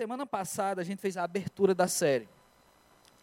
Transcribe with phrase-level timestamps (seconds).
[0.00, 2.26] semana passada a gente fez a abertura da série.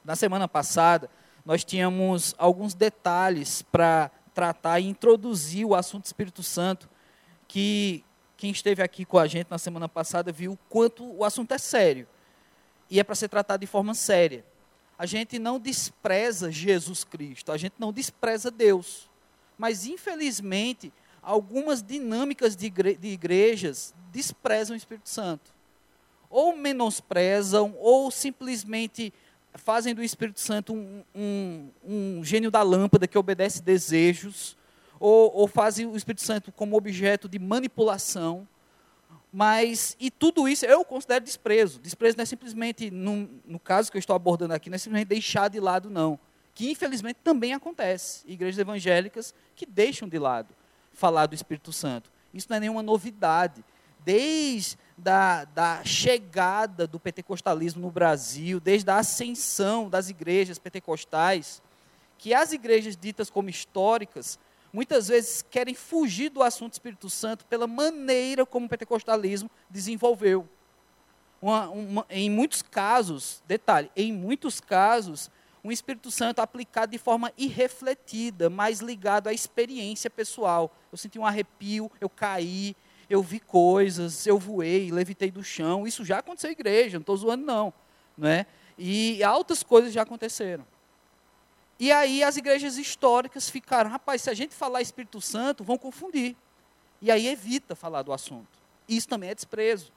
[0.05, 1.09] Na semana passada,
[1.43, 6.87] nós tínhamos alguns detalhes para tratar e introduzir o assunto Espírito Santo,
[7.47, 8.05] que
[8.37, 11.57] quem esteve aqui com a gente na semana passada viu o quanto o assunto é
[11.57, 12.07] sério.
[12.91, 14.45] E é para ser tratado de forma séria.
[14.99, 19.09] A gente não despreza Jesus Cristo, a gente não despreza Deus.
[19.57, 25.56] Mas, infelizmente, algumas dinâmicas de, igrejas desprezam o Espírito Santo
[26.29, 29.13] ou menosprezam, ou simplesmente
[29.53, 34.55] fazem do Espírito Santo um, um, um gênio da lâmpada que obedece desejos,
[34.99, 38.47] ou, ou fazem o Espírito Santo como objeto de manipulação.
[39.31, 41.79] Mas, e tudo isso eu considero desprezo.
[41.79, 45.09] Desprezo não é simplesmente, no, no caso que eu estou abordando aqui, não é simplesmente
[45.09, 46.19] deixar de lado, não.
[46.53, 48.23] Que infelizmente também acontece.
[48.25, 50.55] Igrejas evangélicas que deixam de lado
[50.91, 52.09] falar do Espírito Santo.
[52.33, 53.63] Isso não é nenhuma novidade.
[54.03, 61.61] Desde da, da chegada do pentecostalismo no Brasil, desde a ascensão das igrejas pentecostais,
[62.17, 64.39] que as igrejas ditas como históricas,
[64.73, 70.47] muitas vezes querem fugir do assunto Espírito Santo pela maneira como o pentecostalismo desenvolveu.
[71.39, 75.29] Uma, uma, em muitos casos, detalhe, em muitos casos,
[75.63, 80.73] um Espírito Santo aplicado de forma irrefletida, mais ligado à experiência pessoal.
[80.91, 82.75] Eu senti um arrepio, eu caí,
[83.09, 85.87] eu vi coisas, eu voei, levitei do chão.
[85.87, 87.73] Isso já aconteceu em igreja, não estou zoando, não.
[88.17, 88.45] Né?
[88.77, 90.65] E altas coisas já aconteceram.
[91.79, 96.35] E aí as igrejas históricas ficaram, rapaz, se a gente falar Espírito Santo, vão confundir.
[97.01, 98.59] E aí evita falar do assunto.
[98.87, 99.91] Isso também é desprezo.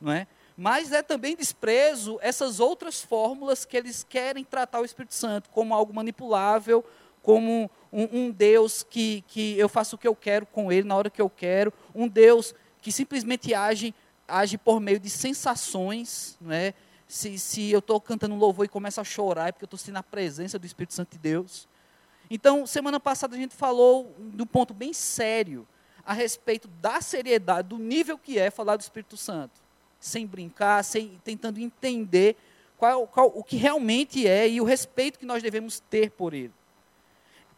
[0.00, 0.26] Não é?
[0.56, 5.74] Mas é também desprezo essas outras fórmulas que eles querem tratar o Espírito Santo como
[5.74, 6.84] algo manipulável,
[7.22, 10.96] como um, um, Deus que, que eu faço o que eu quero com ele na
[10.96, 13.94] hora que eu quero, um Deus que simplesmente age,
[14.26, 16.72] age por meio de sensações, não é?
[17.06, 19.98] Se, se eu estou cantando louvor e começo a chorar, é porque eu estou sentindo
[19.98, 21.68] a presença do Espírito Santo de Deus.
[22.30, 25.66] Então, semana passada a gente falou de um ponto bem sério
[26.06, 29.60] a respeito da seriedade, do nível que é falar do Espírito Santo.
[29.98, 32.36] Sem brincar, sem, tentando entender
[32.78, 36.52] qual, qual, o que realmente é e o respeito que nós devemos ter por ele.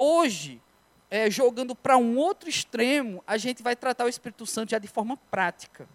[0.04, 0.60] Hoje,
[1.08, 4.88] é, jogando para um outro extremo, a gente vai tratar o Espírito Santo já de
[4.88, 5.88] forma prática.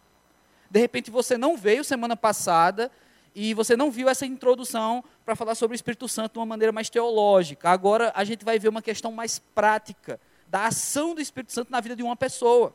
[0.72, 2.90] De repente você não veio semana passada
[3.36, 6.72] e você não viu essa introdução para falar sobre o Espírito Santo de uma maneira
[6.72, 7.70] mais teológica.
[7.70, 11.82] Agora a gente vai ver uma questão mais prática da ação do Espírito Santo na
[11.82, 12.74] vida de uma pessoa.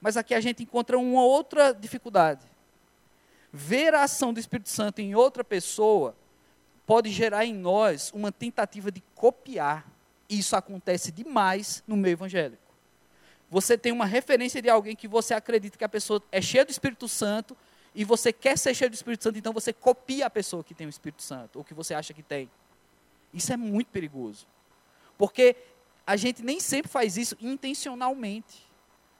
[0.00, 2.46] Mas aqui a gente encontra uma outra dificuldade.
[3.52, 6.16] Ver a ação do Espírito Santo em outra pessoa
[6.86, 9.94] pode gerar em nós uma tentativa de copiar
[10.28, 12.62] isso acontece demais no meio evangélico.
[13.50, 16.70] Você tem uma referência de alguém que você acredita que a pessoa é cheia do
[16.70, 17.56] Espírito Santo
[17.94, 20.86] e você quer ser cheio do Espírito Santo, então você copia a pessoa que tem
[20.86, 22.50] o Espírito Santo, ou que você acha que tem.
[23.32, 24.46] Isso é muito perigoso.
[25.16, 25.56] Porque
[26.06, 28.66] a gente nem sempre faz isso intencionalmente.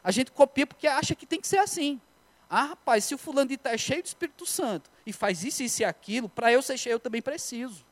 [0.05, 2.01] A gente copia porque acha que tem que ser assim.
[2.49, 5.83] Ah, rapaz, se o fulano está é cheio do Espírito Santo e faz isso, isso
[5.83, 7.85] e aquilo, para eu ser cheio eu também preciso.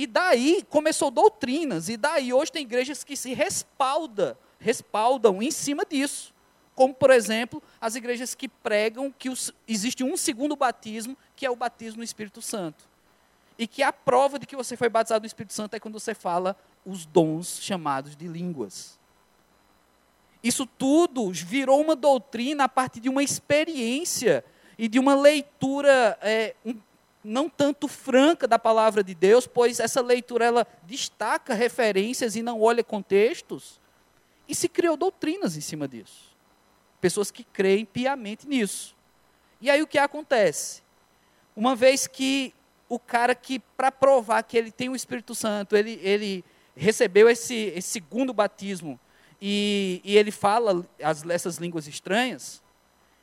[0.00, 5.84] E daí começou doutrinas, e daí hoje tem igrejas que se respalda, respaldam em cima
[5.84, 6.32] disso.
[6.74, 11.50] Como, por exemplo, as igrejas que pregam que os, existe um segundo batismo, que é
[11.50, 12.82] o batismo no Espírito Santo.
[13.58, 16.14] E que a prova de que você foi batizado no Espírito Santo é quando você
[16.14, 16.56] fala
[16.86, 18.98] os dons chamados de línguas.
[20.42, 24.42] Isso tudo virou uma doutrina a partir de uma experiência
[24.78, 26.74] e de uma leitura é, um,
[27.22, 32.60] não tanto franca da palavra de Deus, pois essa leitura ela destaca referências e não
[32.60, 33.78] olha contextos,
[34.48, 36.34] e se criou doutrinas em cima disso.
[37.00, 38.96] Pessoas que creem piamente nisso.
[39.60, 40.82] E aí o que acontece?
[41.54, 42.52] Uma vez que
[42.88, 46.44] o cara que, para provar que ele tem o Espírito Santo, ele, ele
[46.74, 48.98] recebeu esse, esse segundo batismo
[49.40, 52.62] e, e ele fala as, essas línguas estranhas,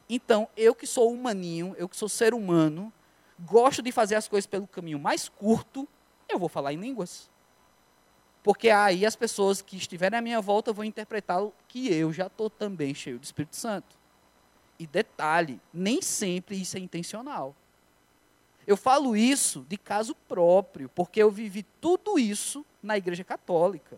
[0.10, 2.94] então eu que sou humaninho, eu que sou ser humano,
[3.40, 5.88] gosto de fazer as coisas pelo caminho mais curto,
[6.30, 7.30] eu vou falar em línguas.
[8.44, 12.50] Porque aí as pessoas que estiverem à minha volta vão interpretar que eu já estou
[12.50, 13.96] também cheio do Espírito Santo.
[14.80, 17.56] E detalhe, nem sempre isso é intencional.
[18.66, 23.98] Eu falo isso de caso próprio, porque eu vivi tudo isso na Igreja Católica.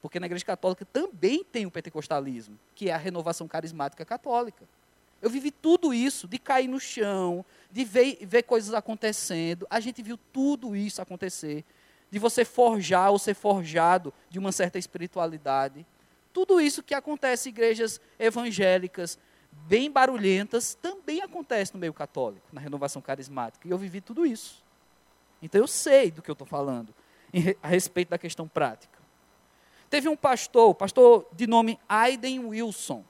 [0.00, 4.66] Porque na Igreja Católica também tem o pentecostalismo, que é a renovação carismática católica.
[5.20, 9.66] Eu vivi tudo isso, de cair no chão, de ver, ver coisas acontecendo.
[9.68, 11.64] A gente viu tudo isso acontecer.
[12.10, 15.86] De você forjar ou ser forjado de uma certa espiritualidade.
[16.32, 19.18] Tudo isso que acontece em igrejas evangélicas,
[19.66, 23.68] bem barulhentas, também acontece no meio católico, na renovação carismática.
[23.68, 24.64] E eu vivi tudo isso.
[25.42, 26.94] Então eu sei do que eu estou falando
[27.62, 28.98] a respeito da questão prática.
[29.88, 33.04] Teve um pastor, pastor de nome Aiden Wilson.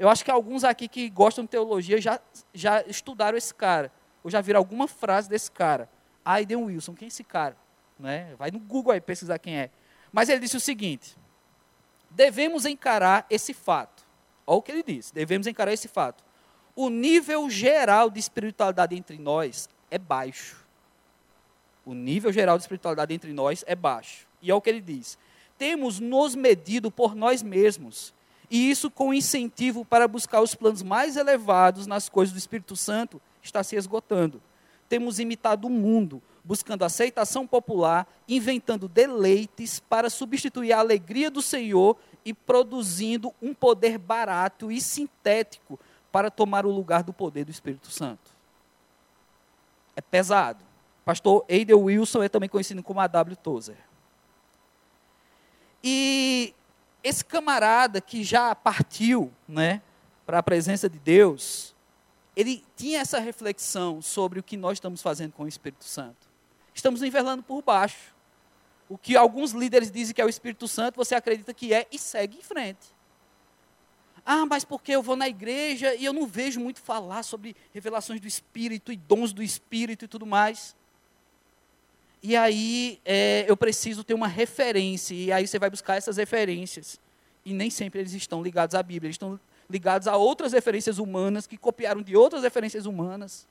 [0.00, 2.18] Eu acho que alguns aqui que gostam de teologia já,
[2.54, 3.92] já estudaram esse cara,
[4.24, 5.90] ou já viram alguma frase desse cara.
[6.24, 7.54] Aiden Wilson, quem é esse cara?
[7.98, 8.34] Né?
[8.38, 9.70] Vai no Google aí pesquisar quem é.
[10.10, 11.18] Mas ele disse o seguinte:
[12.10, 14.06] devemos encarar esse fato.
[14.46, 16.24] Olha o que ele disse: devemos encarar esse fato.
[16.74, 20.66] O nível geral de espiritualidade entre nós é baixo.
[21.84, 24.26] O nível geral de espiritualidade entre nós é baixo.
[24.40, 25.18] E é o que ele diz:
[25.58, 28.14] temos nos medido por nós mesmos,
[28.50, 33.22] e isso com incentivo para buscar os planos mais elevados nas coisas do Espírito Santo
[33.40, 34.42] está se esgotando.
[34.88, 41.96] Temos imitado o mundo, buscando aceitação popular, inventando deleites para substituir a alegria do Senhor
[42.24, 45.78] e produzindo um poder barato e sintético
[46.10, 48.32] para tomar o lugar do poder do Espírito Santo.
[49.94, 50.64] É pesado.
[51.04, 53.36] Pastor Eidel Wilson é também conhecido como A.W.
[53.36, 53.76] Tozer.
[55.82, 56.52] E
[57.02, 59.82] esse camarada que já partiu né,
[60.26, 61.74] para a presença de Deus,
[62.36, 66.28] ele tinha essa reflexão sobre o que nós estamos fazendo com o Espírito Santo.
[66.74, 68.14] Estamos nivelando por baixo.
[68.88, 71.98] O que alguns líderes dizem que é o Espírito Santo, você acredita que é e
[71.98, 72.86] segue em frente.
[74.24, 78.20] Ah, mas porque eu vou na igreja e eu não vejo muito falar sobre revelações
[78.20, 80.76] do Espírito e dons do Espírito e tudo mais.
[82.22, 87.00] E aí é, eu preciso ter uma referência, e aí você vai buscar essas referências.
[87.44, 91.46] E nem sempre eles estão ligados à Bíblia, eles estão ligados a outras referências humanas
[91.46, 93.46] que copiaram de outras referências humanas.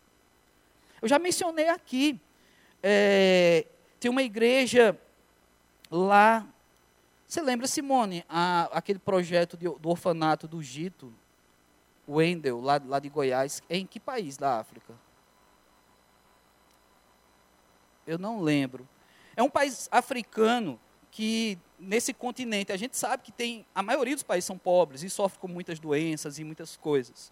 [1.01, 2.19] Eu já mencionei aqui,
[2.83, 3.65] é,
[3.99, 4.97] tem uma igreja
[5.89, 6.45] lá.
[7.27, 11.11] Você lembra, Simone, a, aquele projeto de, do orfanato do Gito,
[12.07, 14.93] Wendel, lá, lá de Goiás, em que país da África?
[18.09, 18.87] Eu não lembro.
[19.35, 20.79] É um país africano
[21.11, 23.65] que, nesse continente, a gente sabe que tem.
[23.73, 27.31] A maioria dos países são pobres e sofrem com muitas doenças e muitas coisas.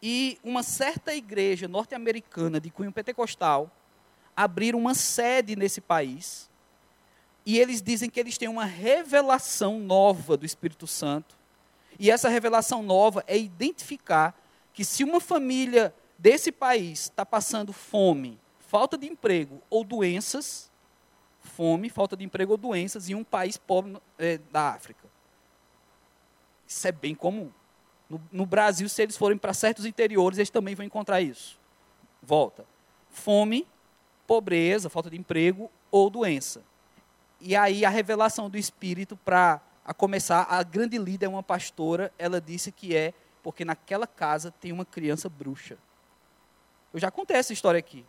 [0.00, 3.70] E uma certa igreja norte-americana de cunho pentecostal
[4.36, 6.48] abriram uma sede nesse país.
[7.44, 11.36] E eles dizem que eles têm uma revelação nova do Espírito Santo.
[11.98, 14.38] E essa revelação nova é identificar
[14.72, 20.70] que se uma família desse país está passando fome, falta de emprego ou doenças,
[21.40, 25.06] fome, falta de emprego ou doenças em um país pobre é, da África.
[26.66, 27.50] Isso é bem comum.
[28.08, 31.58] No, no Brasil, se eles forem para certos interiores, eles também vão encontrar isso.
[32.22, 32.66] Volta.
[33.08, 33.66] Fome,
[34.26, 36.62] pobreza, falta de emprego ou doença.
[37.40, 42.40] E aí a revelação do Espírito para a começar, a grande líder, uma pastora, ela
[42.40, 45.78] disse que é porque naquela casa tem uma criança bruxa.
[46.92, 48.04] Eu já contei essa história aqui.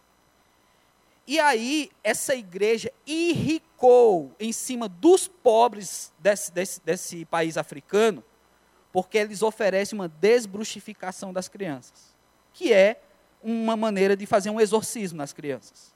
[1.28, 8.24] E aí, essa igreja irricou em cima dos pobres desse, desse, desse país africano,
[8.94, 12.16] porque eles oferecem uma desbruxificação das crianças,
[12.54, 13.02] que é
[13.44, 15.94] uma maneira de fazer um exorcismo nas crianças.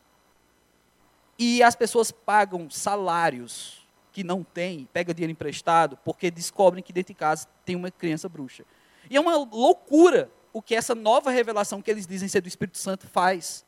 [1.40, 7.14] E as pessoas pagam salários que não têm, pega dinheiro emprestado, porque descobrem que dentro
[7.14, 8.66] de casa tem uma criança bruxa.
[9.10, 12.78] E é uma loucura o que essa nova revelação que eles dizem ser do Espírito
[12.78, 13.66] Santo faz.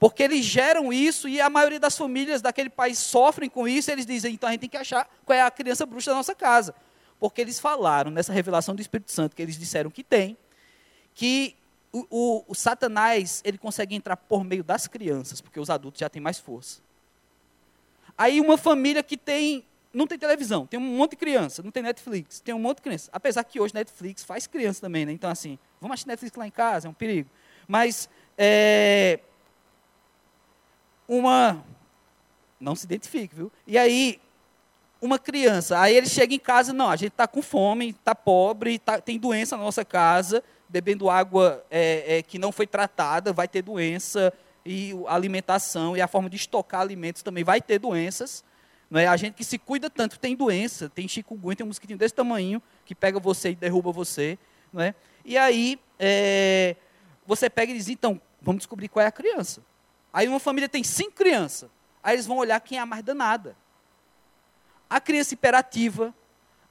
[0.00, 4.06] Porque eles geram isso e a maioria das famílias daquele país sofrem com isso, eles
[4.06, 6.74] dizem, então a gente tem que achar qual é a criança bruxa da nossa casa.
[7.20, 10.38] Porque eles falaram nessa revelação do Espírito Santo, que eles disseram que tem,
[11.14, 11.54] que
[11.92, 16.08] o, o, o Satanás ele consegue entrar por meio das crianças, porque os adultos já
[16.08, 16.80] têm mais força.
[18.16, 21.82] Aí uma família que tem não tem televisão, tem um monte de criança, não tem
[21.82, 23.10] Netflix, tem um monte de criança.
[23.12, 25.12] Apesar que hoje Netflix faz criança também, né?
[25.12, 27.28] Então, assim, vamos assistir Netflix lá em casa, é um perigo.
[27.68, 29.20] Mas é,
[31.10, 31.64] uma.
[32.60, 33.50] Não se identifique, viu?
[33.66, 34.20] E aí,
[35.02, 38.78] uma criança, aí ele chega em casa, não, a gente está com fome, está pobre,
[38.78, 43.48] tá, tem doença na nossa casa, bebendo água é, é, que não foi tratada, vai
[43.48, 44.32] ter doença,
[44.64, 48.44] e a alimentação e a forma de estocar alimentos também vai ter doenças.
[48.90, 49.06] Não é?
[49.06, 52.62] A gente que se cuida tanto tem doença, tem chikungunya, tem um mosquitinho desse tamanho
[52.84, 54.38] que pega você e derruba você.
[54.72, 54.94] Não é?
[55.24, 56.76] E aí, é,
[57.26, 59.62] você pega e diz, então, vamos descobrir qual é a criança.
[60.12, 61.70] Aí uma família tem cinco crianças.
[62.02, 63.56] Aí eles vão olhar quem é a mais danada.
[64.88, 66.14] A criança hiperativa,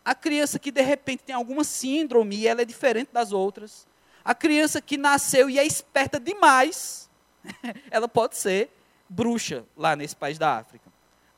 [0.03, 3.87] a criança que de repente tem alguma síndrome e ela é diferente das outras,
[4.23, 7.09] a criança que nasceu e é esperta demais,
[7.89, 8.69] ela pode ser
[9.07, 10.89] bruxa lá nesse país da África.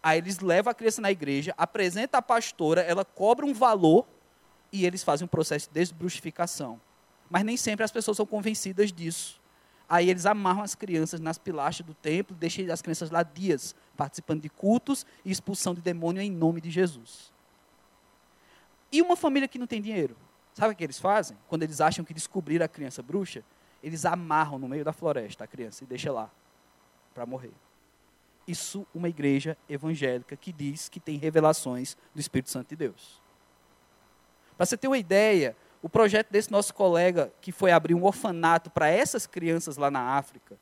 [0.02, 4.08] Aí eles levam a criança na igreja, apresenta a pastora, ela cobra um valor
[4.72, 6.82] e eles fazem um processo de desbruxificação.
[7.30, 9.41] Mas nem sempre as pessoas são convencidas disso.
[9.92, 14.42] Aí eles amarram as crianças nas pilastras do templo, deixam as crianças lá dias, participando
[14.42, 17.30] de cultos e expulsão de demônio em nome de Jesus.
[18.90, 20.16] E uma família que não tem dinheiro?
[20.54, 21.38] Sabe o que eles fazem?
[21.50, 23.44] Quando eles acham que descobriram a criança bruxa,
[23.84, 26.32] eles amarram no meio da floresta a criança e deixam lá
[27.14, 27.52] para morrer.
[28.48, 33.22] Isso uma igreja evangélica que diz que tem revelações do Espírito Santo de Deus.
[34.56, 38.70] Para você ter uma ideia, o projeto desse nosso colega que foi abrir um orfanato
[38.70, 40.56] para essas crianças lá na África,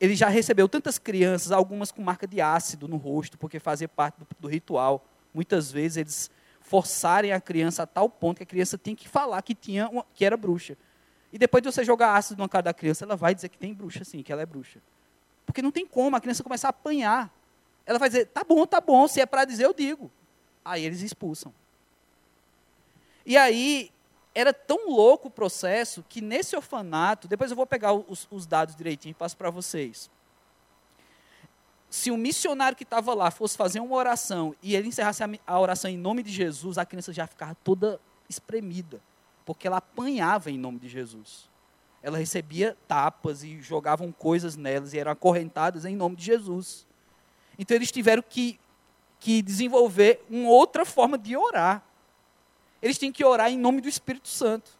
[0.00, 4.18] ele já recebeu tantas crianças, algumas com marca de ácido no rosto, porque fazia parte
[4.18, 5.04] do, do ritual.
[5.34, 9.42] Muitas vezes eles forçarem a criança a tal ponto que a criança tem que falar
[9.42, 10.76] que, tinha uma, que era bruxa.
[11.32, 13.74] E depois de você jogar ácido na cara da criança, ela vai dizer que tem
[13.74, 14.80] bruxa, sim, que ela é bruxa.
[15.44, 17.30] Porque não tem como, a criança começa a apanhar.
[17.84, 20.10] Ela vai dizer, tá bom, tá bom, se é para dizer, eu digo.
[20.64, 21.52] Aí eles expulsam.
[23.26, 23.90] E aí,
[24.38, 28.76] era tão louco o processo que nesse orfanato, depois eu vou pegar os, os dados
[28.76, 30.10] direitinho e passo para vocês
[31.90, 35.58] se um missionário que estava lá fosse fazer uma oração e ele encerrasse a, a
[35.58, 39.00] oração em nome de Jesus, a criança já ficava toda espremida,
[39.44, 41.48] porque ela apanhava em nome de Jesus.
[42.02, 46.86] Ela recebia tapas e jogavam coisas nelas e eram acorrentadas em nome de Jesus.
[47.58, 48.60] Então eles tiveram que,
[49.18, 51.82] que desenvolver uma outra forma de orar.
[52.80, 54.70] Eles tinham que orar em nome do Espírito Santo.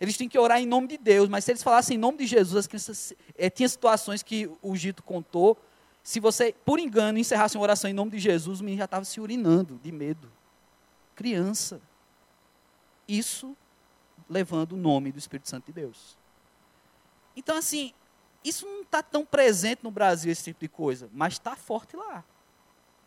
[0.00, 2.26] Eles tinham que orar em nome de Deus, mas se eles falassem em nome de
[2.26, 3.12] Jesus, as crianças.
[3.36, 5.58] É, tinha situações que o Gito contou
[6.02, 9.04] se você, por engano, encerrasse uma oração em nome de Jesus, o menino já estava
[9.04, 10.30] se urinando de medo.
[11.14, 11.80] Criança.
[13.06, 13.56] Isso
[14.28, 16.16] levando o nome do Espírito Santo de Deus.
[17.36, 17.92] Então, assim,
[18.44, 22.24] isso não está tão presente no Brasil, esse tipo de coisa, mas está forte lá.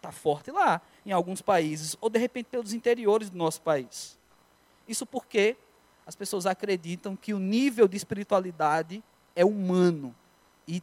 [0.05, 4.19] Está forte lá, em alguns países, ou de repente pelos interiores do nosso país.
[4.87, 5.57] Isso porque
[6.05, 9.03] as pessoas acreditam que o nível de espiritualidade
[9.35, 10.15] é humano
[10.67, 10.79] e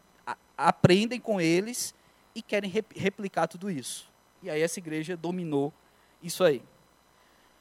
[0.58, 1.94] aprendem com eles
[2.34, 4.10] e querem replicar tudo isso.
[4.42, 5.72] E aí essa igreja dominou
[6.20, 6.60] isso aí.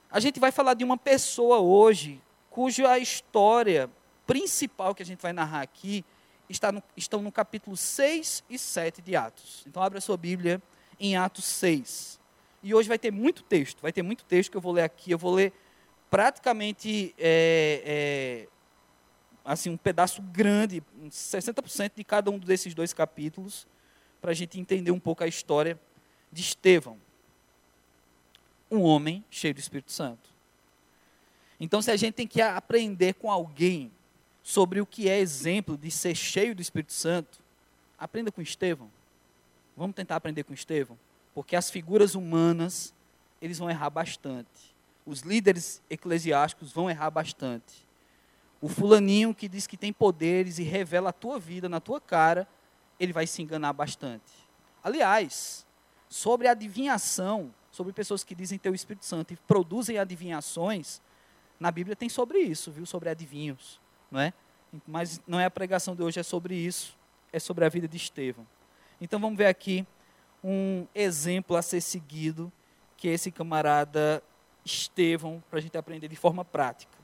[0.10, 3.88] A gente vai falar de uma pessoa hoje cuja história
[4.26, 6.04] principal que a gente vai narrar aqui
[6.50, 9.64] está no, estão no capítulo 6 e 7 de Atos.
[9.68, 10.60] Então abra a sua Bíblia
[11.02, 12.20] em Atos 6.
[12.64, 15.12] E hoje vai ter muito texto, vai ter muito texto que eu vou ler aqui.
[15.12, 15.52] Eu vou ler
[16.10, 18.48] praticamente é, é,
[19.44, 23.68] assim um pedaço grande, 60% de cada um desses dois capítulos
[24.22, 25.80] para a gente entender um pouco a história
[26.32, 26.98] de Estevão,
[28.70, 30.30] um homem cheio do Espírito Santo.
[31.60, 33.92] Então, se a gente tem que aprender com alguém
[34.44, 37.40] sobre o que é exemplo de ser cheio do Espírito Santo,
[37.98, 38.90] aprenda com Estevão.
[39.76, 40.98] Vamos tentar aprender com Estevão,
[41.34, 42.94] porque as figuras humanas,
[43.42, 44.76] eles vão errar bastante.
[45.06, 47.88] Os líderes eclesiásticos vão errar bastante.
[48.62, 52.48] O fulaninho que diz que tem poderes e revela a tua vida na tua cara,
[53.00, 54.32] ele vai se enganar bastante.
[54.84, 55.66] Aliás,
[56.08, 61.02] sobre adivinhação, sobre pessoas que dizem ter o Espírito Santo e produzem adivinhações,
[61.60, 62.86] na Bíblia tem sobre isso, viu?
[62.86, 63.80] Sobre adivinhos,
[64.12, 64.34] não é?
[64.88, 66.98] Mas não é a pregação de hoje, é sobre isso,
[67.32, 68.46] é sobre a vida de Estevão.
[69.02, 69.86] Então vamos ver aqui
[70.44, 72.52] um exemplo a ser seguido,
[72.96, 74.24] que esse camarada
[74.64, 76.96] Estevão, para a gente aprender de forma prática.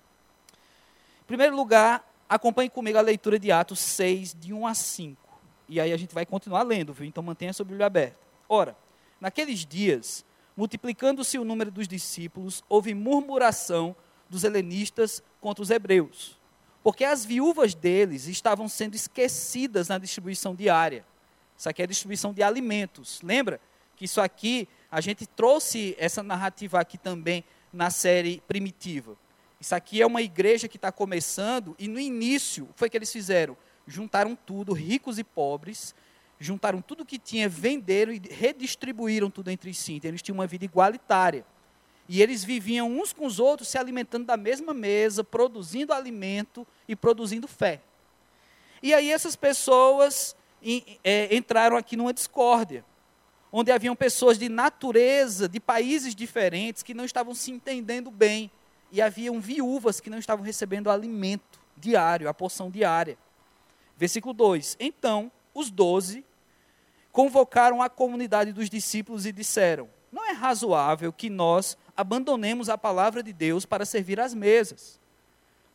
[1.23, 5.39] Em primeiro lugar, acompanhe comigo a leitura de Atos 6, de 1 a 5.
[5.67, 7.07] E aí a gente vai continuar lendo, viu?
[7.07, 8.19] Então mantenha sua Bíblia aberta.
[8.47, 8.77] Ora,
[9.19, 10.23] naqueles dias,
[10.55, 13.95] multiplicando-se o número dos discípulos, houve murmuração
[14.29, 16.37] dos helenistas contra os hebreus,
[16.83, 21.03] porque as viúvas deles estavam sendo esquecidas na distribuição diária.
[21.57, 23.21] Isso aqui é distribuição de alimentos.
[23.21, 23.59] Lembra
[23.95, 29.17] que isso aqui, a gente trouxe essa narrativa aqui também na série primitiva.
[29.59, 33.57] Isso aqui é uma igreja que está começando, e no início, foi que eles fizeram?
[33.87, 35.95] juntaram tudo, ricos e pobres,
[36.37, 39.93] juntaram tudo que tinha, venderam e redistribuíram tudo entre si.
[39.93, 41.45] Então, eles tinham uma vida igualitária.
[42.09, 46.95] E eles viviam uns com os outros, se alimentando da mesma mesa, produzindo alimento e
[46.95, 47.81] produzindo fé.
[48.83, 50.35] E aí essas pessoas
[51.03, 52.83] é, entraram aqui numa discórdia,
[53.51, 58.51] onde haviam pessoas de natureza, de países diferentes, que não estavam se entendendo bem.
[58.91, 63.17] E haviam viúvas que não estavam recebendo alimento diário, a porção diária.
[63.97, 66.23] Versículo 2: Então os doze
[67.11, 73.23] convocaram a comunidade dos discípulos e disseram: Não é razoável que nós abandonemos a palavra
[73.23, 74.99] de Deus para servir às mesas.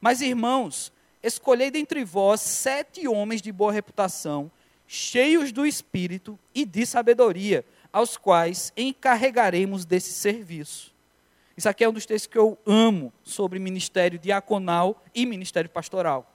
[0.00, 4.50] Mas, irmãos, escolhei dentre vós sete homens de boa reputação,
[4.92, 10.92] cheios do espírito e de sabedoria, aos quais encarregaremos desse serviço.
[11.56, 16.30] Isso aqui é um dos textos que eu amo sobre ministério diaconal e ministério pastoral.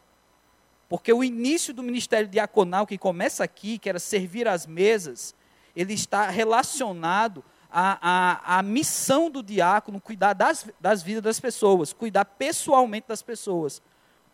[0.90, 5.36] Porque o início do ministério diaconal, que começa aqui, que era servir às mesas,
[5.76, 11.94] ele está relacionado à, à, à missão do diácono, cuidar das, das vidas das pessoas,
[11.94, 13.84] cuidar pessoalmente das pessoas.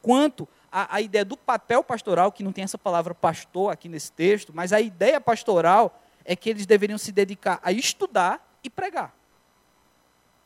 [0.01, 4.11] Quanto à, à ideia do papel pastoral, que não tem essa palavra pastor aqui nesse
[4.11, 9.13] texto, mas a ideia pastoral é que eles deveriam se dedicar a estudar e pregar.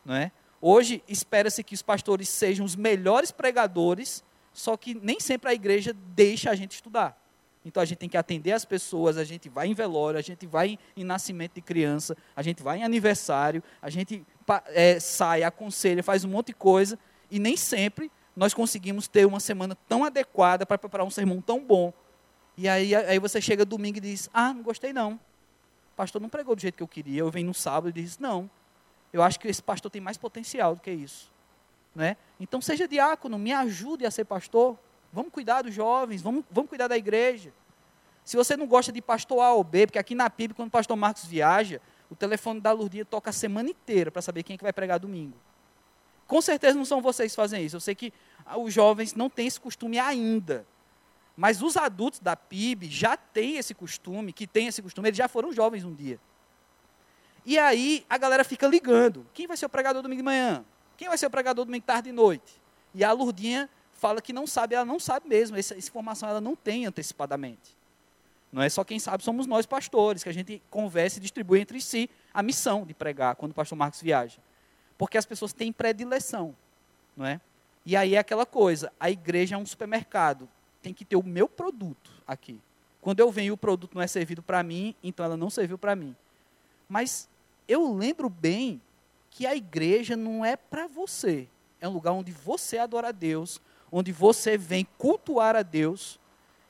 [0.03, 0.31] Não é?
[0.60, 5.93] Hoje, espera-se que os pastores sejam os melhores pregadores, só que nem sempre a igreja
[5.93, 7.17] deixa a gente estudar.
[7.63, 10.46] Então a gente tem que atender as pessoas, a gente vai em velório, a gente
[10.46, 14.25] vai em nascimento de criança, a gente vai em aniversário, a gente
[14.69, 16.98] é, sai, aconselha, faz um monte de coisa,
[17.29, 21.60] e nem sempre nós conseguimos ter uma semana tão adequada para preparar um sermão tão
[21.60, 21.91] bom.
[22.56, 25.13] E aí, aí você chega domingo e diz: Ah, não gostei não.
[25.13, 27.22] O pastor não pregou do jeito que eu queria.
[27.22, 28.48] Eu venho no sábado e diz: Não,
[29.12, 31.32] eu acho que esse pastor tem mais potencial do que isso.
[31.96, 32.15] Né?
[32.39, 34.77] Então seja diácono, me ajude a ser pastor.
[35.12, 37.51] Vamos cuidar dos jovens, vamos, vamos cuidar da igreja.
[38.24, 40.72] Se você não gosta de pastor A ou B, porque aqui na PIB, quando o
[40.72, 44.58] pastor Marcos viaja, o telefone da Lourdinha toca a semana inteira para saber quem é
[44.58, 45.38] que vai pregar domingo.
[46.27, 47.77] Com certeza não são vocês que fazem isso.
[47.77, 48.13] Eu sei que
[48.56, 50.66] os jovens não têm esse costume ainda.
[51.36, 55.27] Mas os adultos da PIB já têm esse costume, que têm esse costume, eles já
[55.27, 56.20] foram jovens um dia.
[57.46, 59.25] E aí a galera fica ligando.
[59.34, 60.66] Quem vai ser o pregador domingo de manhã?
[60.98, 62.60] Quem vai ser o pregador domingo tarde e noite?
[62.94, 66.42] E a Lurdinha fala que não sabe, ela não sabe mesmo, essa, essa informação ela
[66.42, 67.77] não tem antecipadamente.
[68.51, 71.80] Não é só quem sabe, somos nós pastores, que a gente conversa e distribui entre
[71.82, 74.39] si a missão de pregar quando o pastor Marcos viaja.
[74.98, 76.56] Porque as pessoas têm predileção,
[77.16, 77.39] não é?
[77.88, 80.50] E aí é aquela coisa, a igreja é um supermercado,
[80.82, 82.60] tem que ter o meu produto aqui.
[83.00, 85.96] Quando eu venho o produto não é servido para mim, então ela não serviu para
[85.96, 86.13] mim.
[86.89, 87.29] Mas
[87.65, 88.82] eu lembro bem
[89.32, 91.48] que a igreja não é para você.
[91.79, 96.20] É um lugar onde você adora a Deus, onde você vem cultuar a Deus.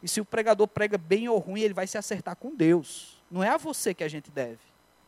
[0.03, 3.19] E se o pregador prega bem ou ruim, ele vai se acertar com Deus.
[3.31, 4.59] Não é a você que a gente deve.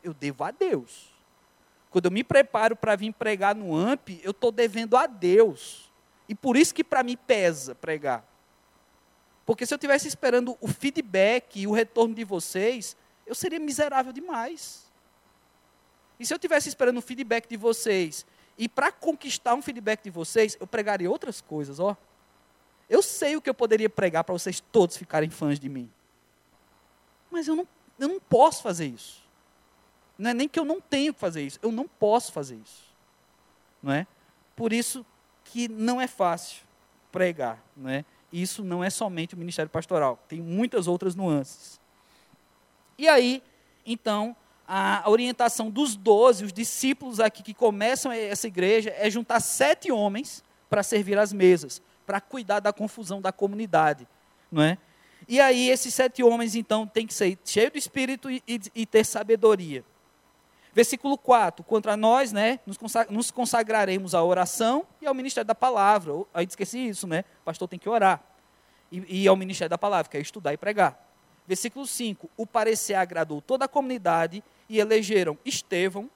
[0.03, 1.13] Eu devo a Deus.
[1.91, 5.88] Quando eu me preparo para vir pregar no AMP, eu estou devendo a Deus.
[6.29, 8.23] E por isso que para mim pesa pregar.
[9.47, 14.13] Porque se eu tivesse esperando o feedback e o retorno de vocês, eu seria miserável
[14.13, 14.85] demais.
[16.19, 20.11] E se eu tivesse esperando o feedback de vocês, e para conquistar um feedback de
[20.11, 21.97] vocês, eu pregaria outras coisas, ó.
[22.87, 25.89] Eu sei o que eu poderia pregar para vocês todos ficarem fãs de mim.
[27.31, 29.23] Mas eu não, eu não posso fazer isso.
[30.15, 32.83] Não é nem que eu não tenho que fazer isso, eu não posso fazer isso.
[33.81, 34.05] Não é?
[34.55, 35.03] Por isso
[35.51, 36.63] que não é fácil
[37.11, 38.05] pregar, não é?
[38.31, 41.79] Isso não é somente o ministério pastoral, tem muitas outras nuances.
[42.97, 43.41] E aí,
[43.85, 44.35] então,
[44.67, 50.43] a orientação dos doze, os discípulos aqui que começam essa igreja, é juntar sete homens
[50.69, 54.07] para servir as mesas, para cuidar da confusão da comunidade,
[54.51, 54.77] não é?
[55.27, 58.85] E aí esses sete homens então têm que ser cheios do Espírito e, e, e
[58.85, 59.83] ter sabedoria.
[60.73, 62.59] Versículo 4, contra nós, né,
[63.09, 66.13] nos consagraremos à oração e ao ministério da palavra.
[66.33, 67.23] Aí esqueci isso, né?
[67.41, 68.21] O pastor tem que orar.
[68.91, 70.97] E, e ao ministério da palavra, que é estudar e pregar.
[71.47, 76.09] Versículo 5, o parecer agradou toda a comunidade e elegeram Estevão,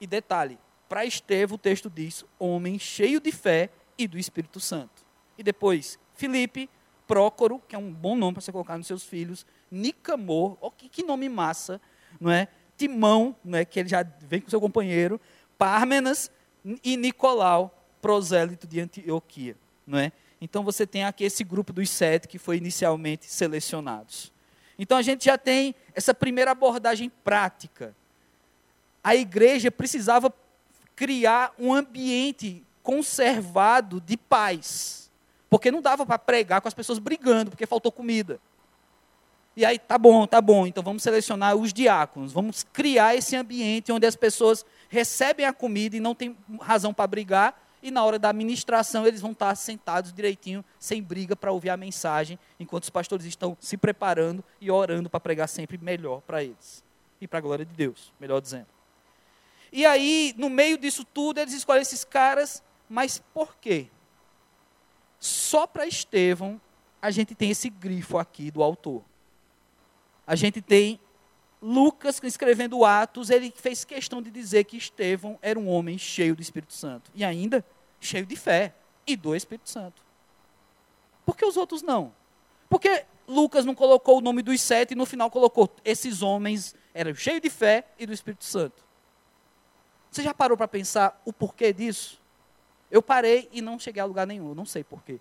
[0.00, 5.04] e detalhe, para Estevão o texto diz, homem cheio de fé e do Espírito Santo.
[5.36, 6.70] E depois, Filipe,
[7.06, 10.88] Prócoro, que é um bom nome para você colocar nos seus filhos, Nicamor, oh, que,
[10.88, 11.80] que nome massa,
[12.20, 12.46] não é?
[12.80, 13.64] Timão, não é?
[13.66, 15.20] que ele já vem com seu companheiro,
[15.58, 16.30] Pármenas
[16.82, 19.54] e Nicolau, prosélito de Antioquia,
[19.86, 20.10] não é?
[20.40, 24.32] Então você tem aqui esse grupo dos sete que foi inicialmente selecionados.
[24.78, 27.94] Então a gente já tem essa primeira abordagem prática.
[29.04, 30.32] A igreja precisava
[30.96, 35.10] criar um ambiente conservado de paz.
[35.50, 38.40] Porque não dava para pregar com as pessoas brigando, porque faltou comida.
[39.60, 43.92] E aí, tá bom, tá bom, então vamos selecionar os diáconos, vamos criar esse ambiente
[43.92, 48.18] onde as pessoas recebem a comida e não tem razão para brigar, e na hora
[48.18, 52.88] da administração eles vão estar sentados direitinho, sem briga, para ouvir a mensagem, enquanto os
[52.88, 56.82] pastores estão se preparando e orando para pregar sempre melhor para eles.
[57.20, 58.68] E para a glória de Deus, melhor dizendo.
[59.70, 63.88] E aí, no meio disso tudo, eles escolhem esses caras, mas por quê?
[65.18, 66.58] Só para Estevão,
[67.02, 69.09] a gente tem esse grifo aqui do autor.
[70.30, 71.00] A gente tem
[71.60, 76.40] Lucas, escrevendo Atos, ele fez questão de dizer que Estevão era um homem cheio do
[76.40, 77.10] Espírito Santo.
[77.16, 77.66] E ainda
[78.00, 78.72] cheio de fé
[79.04, 80.00] e do Espírito Santo.
[81.26, 82.14] Por que os outros não?
[82.68, 87.12] Porque Lucas não colocou o nome dos sete e no final colocou esses homens eram
[87.12, 88.84] cheios de fé e do Espírito Santo.
[90.12, 92.20] Você já parou para pensar o porquê disso?
[92.88, 95.18] Eu parei e não cheguei a lugar nenhum, não sei porquê.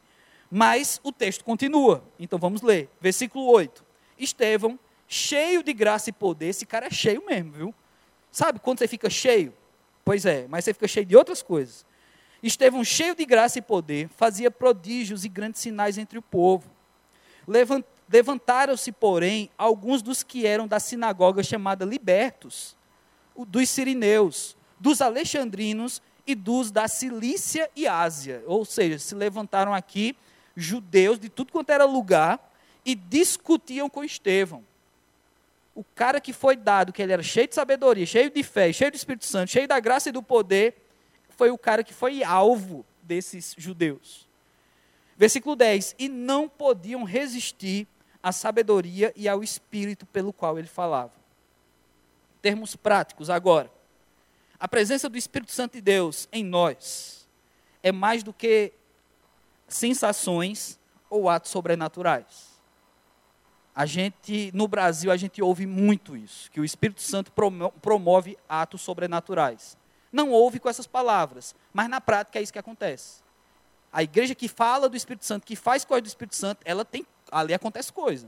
[0.52, 2.88] Mas o texto continua, então vamos ler.
[3.02, 3.84] Versículo 8.
[4.16, 4.78] Estevão,
[5.12, 7.76] cheio de graça e poder, esse cara é cheio mesmo, viu?
[8.32, 9.52] Sabe quando você fica cheio?
[10.06, 11.84] Pois é, mas você fica cheio de outras coisas.
[12.44, 16.70] Estevão, cheio de graça e poder, fazia prodígios e grandes sinais entre o povo.
[18.08, 22.78] Levantaram-se, porém, alguns dos que eram da sinagoga chamada Libertos,
[23.36, 28.44] dos sirineus, dos alexandrinos e dos da Cilícia e Ásia.
[28.46, 30.16] Ou seja, se levantaram aqui
[30.56, 32.54] judeus de tudo quanto era lugar
[32.86, 34.69] e discutiam com Estevão.
[35.80, 38.92] O cara que foi dado, que ele era cheio de sabedoria, cheio de fé, cheio
[38.92, 40.76] do Espírito Santo, cheio da graça e do poder,
[41.30, 44.28] foi o cara que foi alvo desses judeus.
[45.16, 47.88] Versículo 10: E não podiam resistir
[48.22, 51.14] à sabedoria e ao espírito pelo qual ele falava.
[52.42, 53.72] Termos práticos agora.
[54.60, 57.26] A presença do Espírito Santo de Deus em nós
[57.82, 58.74] é mais do que
[59.66, 60.78] sensações
[61.10, 62.49] ou atos sobrenaturais.
[63.80, 67.32] A gente, no Brasil, a gente ouve muito isso, que o Espírito Santo
[67.82, 69.78] promove atos sobrenaturais.
[70.12, 73.24] Não ouve com essas palavras, mas na prática é isso que acontece.
[73.90, 77.08] A igreja que fala do Espírito Santo, que faz coisa do Espírito Santo, ela tem,
[77.32, 78.28] ali acontece coisa.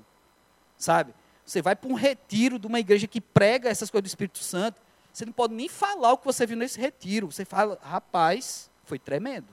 [0.77, 1.13] Sabe?
[1.45, 4.79] Você vai para um retiro de uma igreja que prega essas coisas do Espírito Santo,
[5.11, 7.29] você não pode nem falar o que você viu nesse retiro.
[7.29, 9.49] Você fala, rapaz, foi tremendo.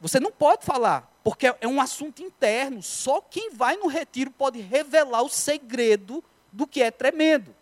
[0.00, 2.80] Você não pode falar, porque é um assunto interno.
[2.80, 7.52] Só quem vai no retiro pode revelar o segredo do que é tremendo.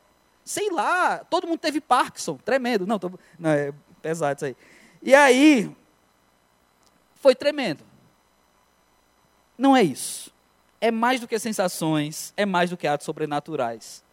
[0.44, 2.86] Sei lá, todo mundo teve Parkinson, tremendo.
[2.86, 3.72] Não, tô, não é
[4.02, 4.56] pesado isso aí.
[5.02, 5.74] E aí,
[7.14, 7.82] foi tremendo.
[9.56, 10.30] Não é isso.
[10.78, 14.04] É mais do que sensações, é mais do que atos sobrenaturais.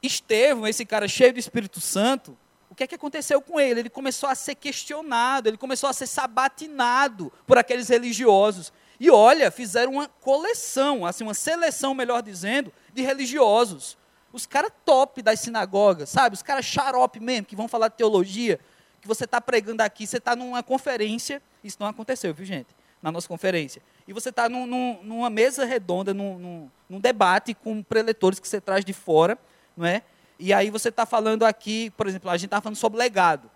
[0.00, 2.38] Estevão, esse cara cheio do Espírito Santo,
[2.80, 3.80] que é que aconteceu com ele?
[3.80, 8.72] Ele começou a ser questionado, ele começou a ser sabatinado por aqueles religiosos.
[8.98, 13.98] E olha, fizeram uma coleção, assim, uma seleção, melhor dizendo, de religiosos.
[14.32, 16.34] Os caras top das sinagogas, sabe?
[16.34, 18.58] Os caras xarope mesmo, que vão falar de teologia,
[18.98, 22.68] que você está pregando aqui, você está numa conferência, isso não aconteceu, viu gente?
[23.02, 23.82] Na nossa conferência.
[24.08, 28.48] E você está num, num, numa mesa redonda, num, num, num debate com preletores que
[28.48, 29.38] você traz de fora,
[29.76, 30.02] não é?
[30.40, 33.50] E aí você está falando aqui, por exemplo, a gente está falando sobre legado.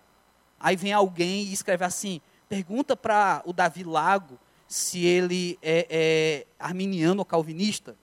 [0.59, 6.45] Aí vem alguém e escreve assim: pergunta para o Davi Lago se ele é, é
[6.59, 7.95] arminiano ou calvinista.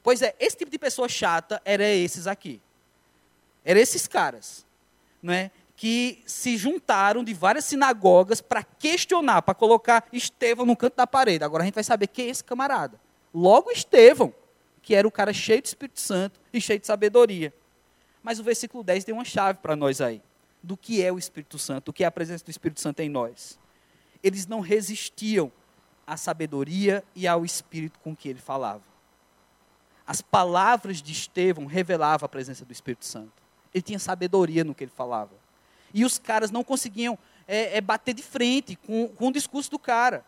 [0.00, 2.60] Pois é, esse tipo de pessoa chata era esses aqui.
[3.64, 4.64] Eram esses caras,
[5.20, 5.50] não é?
[5.76, 11.42] Que se juntaram de várias sinagogas para questionar, para colocar Estevão no canto da parede.
[11.42, 13.00] Agora a gente vai saber quem é esse camarada.
[13.34, 14.32] Logo Estevão,
[14.82, 17.52] que era o cara cheio de Espírito Santo e cheio de sabedoria.
[18.22, 20.22] Mas o versículo 10 tem uma chave para nós aí,
[20.62, 23.08] do que é o Espírito Santo, do que é a presença do Espírito Santo em
[23.08, 23.58] nós.
[24.22, 25.50] Eles não resistiam
[26.06, 28.82] à sabedoria e ao Espírito com que ele falava.
[30.06, 33.42] As palavras de Estevão revelavam a presença do Espírito Santo.
[33.72, 35.30] Ele tinha sabedoria no que ele falava.
[35.94, 39.78] E os caras não conseguiam é, é, bater de frente com, com o discurso do
[39.78, 40.24] cara.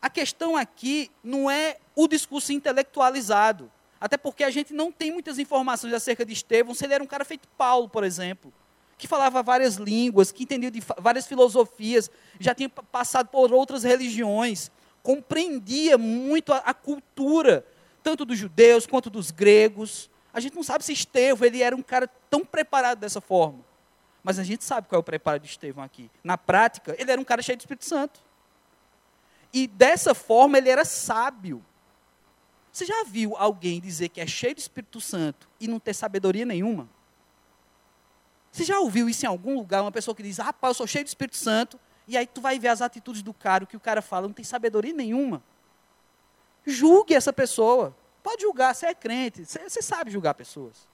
[0.00, 3.70] A questão aqui não é o discurso intelectualizado.
[4.00, 7.06] Até porque a gente não tem muitas informações acerca de Estevão, se ele era um
[7.06, 8.52] cara feito Paulo, por exemplo,
[8.96, 14.70] que falava várias línguas, que entendia de várias filosofias, já tinha passado por outras religiões,
[15.02, 17.66] compreendia muito a, a cultura,
[18.02, 20.10] tanto dos judeus quanto dos gregos.
[20.32, 23.64] A gente não sabe se Estevão ele era um cara tão preparado dessa forma.
[24.22, 26.10] Mas a gente sabe qual é o preparo de Estevão aqui.
[26.22, 28.20] Na prática, ele era um cara cheio de Espírito Santo.
[29.52, 31.64] E dessa forma ele era sábio.
[32.72, 36.44] Você já viu alguém dizer que é cheio do Espírito Santo e não ter sabedoria
[36.44, 36.88] nenhuma?
[38.52, 39.82] Você já ouviu isso em algum lugar?
[39.82, 42.58] Uma pessoa que diz, rapaz, eu sou cheio do Espírito Santo, e aí tu vai
[42.58, 45.42] ver as atitudes do cara, o que o cara fala, não tem sabedoria nenhuma.
[46.66, 47.96] Julgue essa pessoa.
[48.22, 50.88] Pode julgar, você é crente, você, você sabe julgar pessoas.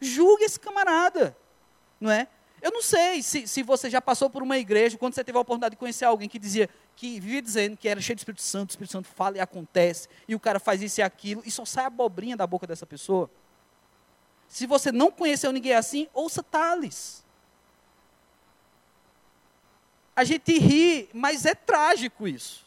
[0.00, 1.36] Julgue esse camarada,
[2.00, 2.28] não é?
[2.60, 5.40] Eu não sei se, se você já passou por uma igreja, quando você teve a
[5.40, 8.70] oportunidade de conhecer alguém que dizia, que vivia dizendo que era cheio de Espírito Santo,
[8.70, 11.64] o Espírito Santo fala e acontece, e o cara faz isso e aquilo, e só
[11.64, 13.30] sai abobrinha da boca dessa pessoa.
[14.48, 17.24] Se você não conheceu ninguém assim, ouça Tales.
[20.14, 22.64] A gente ri, mas é trágico isso.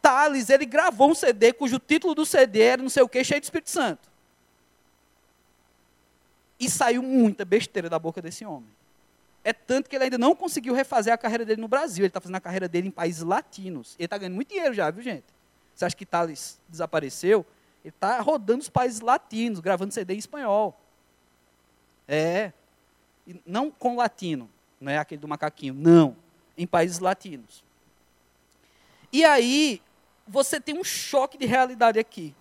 [0.00, 3.40] Tales, ele gravou um CD cujo título do CD era não sei o que, cheio
[3.40, 4.10] de Espírito Santo.
[6.58, 8.70] E saiu muita besteira da boca desse homem.
[9.44, 12.04] É tanto que ele ainda não conseguiu refazer a carreira dele no Brasil.
[12.04, 13.96] Ele está fazendo a carreira dele em países latinos.
[13.98, 15.24] Ele está ganhando muito dinheiro já, viu, gente?
[15.74, 17.44] Você acha que Thales desapareceu?
[17.84, 20.78] Ele está rodando os países latinos, gravando CD em espanhol.
[22.06, 22.52] É,
[23.44, 24.48] Não com latino,
[24.80, 26.16] não é aquele do macaquinho, não.
[26.56, 27.64] Em países latinos.
[29.12, 29.82] E aí,
[30.26, 32.34] você tem um choque de realidade aqui.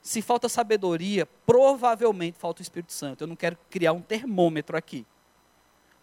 [0.00, 3.24] Se falta sabedoria, provavelmente falta o Espírito Santo.
[3.24, 5.06] Eu não quero criar um termômetro aqui.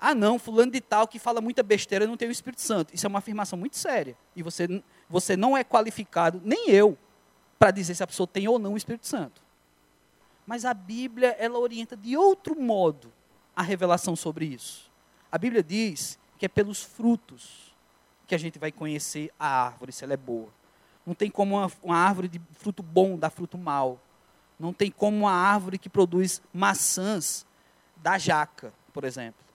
[0.04, 2.92] Ah, não, fulano de tal que fala muita besteira não tem o Espírito Santo.
[2.92, 4.18] Isso é uma afirmação muito séria.
[4.36, 6.98] E você, você não é qualificado, nem eu,
[7.60, 9.44] para dizer se a pessoa tem ou não o Espírito Santo.
[10.48, 13.14] Mas a Bíblia, ela orienta de outro modo
[13.56, 14.90] a revelação sobre isso.
[15.32, 17.76] A Bíblia diz que é pelos frutos
[18.26, 20.50] que a gente vai conhecer a árvore, se ela é boa.
[21.06, 24.00] Não tem como uma, uma árvore de fruto bom dar fruto mal.
[24.60, 27.46] Não tem como uma árvore que produz maçãs
[27.98, 29.51] dar jaca, por exemplo.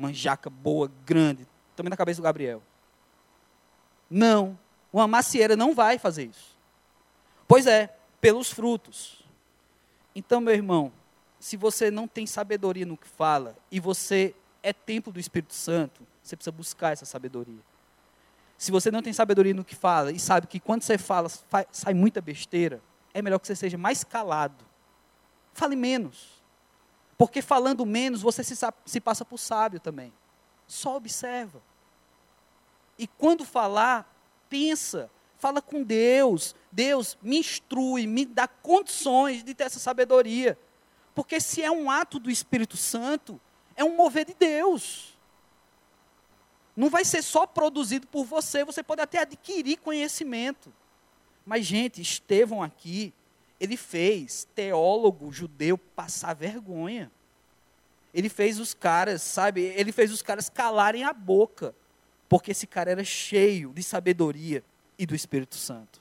[0.00, 2.62] Uma jaca boa, grande, também na cabeça do Gabriel.
[4.08, 4.58] Não,
[4.90, 6.56] uma macieira não vai fazer isso.
[7.46, 9.22] Pois é, pelos frutos.
[10.14, 10.90] Então, meu irmão,
[11.38, 16.06] se você não tem sabedoria no que fala e você é templo do Espírito Santo,
[16.22, 17.60] você precisa buscar essa sabedoria.
[18.56, 21.28] Se você não tem sabedoria no que fala e sabe que quando você fala
[21.70, 22.80] sai muita besteira,
[23.12, 24.64] é melhor que você seja mais calado.
[25.52, 26.39] Fale menos.
[27.20, 28.56] Porque falando menos, você se,
[28.86, 30.10] se passa por sábio também.
[30.66, 31.60] Só observa.
[32.98, 34.10] E quando falar,
[34.48, 36.54] pensa, fala com Deus.
[36.72, 40.58] Deus me instrui, me dá condições de ter essa sabedoria.
[41.14, 43.38] Porque se é um ato do Espírito Santo,
[43.76, 45.10] é um mover de Deus
[46.80, 50.72] não vai ser só produzido por você, você pode até adquirir conhecimento.
[51.44, 53.12] Mas, gente, Estevão aqui,
[53.60, 57.10] ele fez teólogo judeu passar vergonha.
[58.12, 61.74] Ele fez os caras, sabe, ele fez os caras calarem a boca,
[62.28, 64.64] porque esse cara era cheio de sabedoria
[64.98, 66.00] e do Espírito Santo.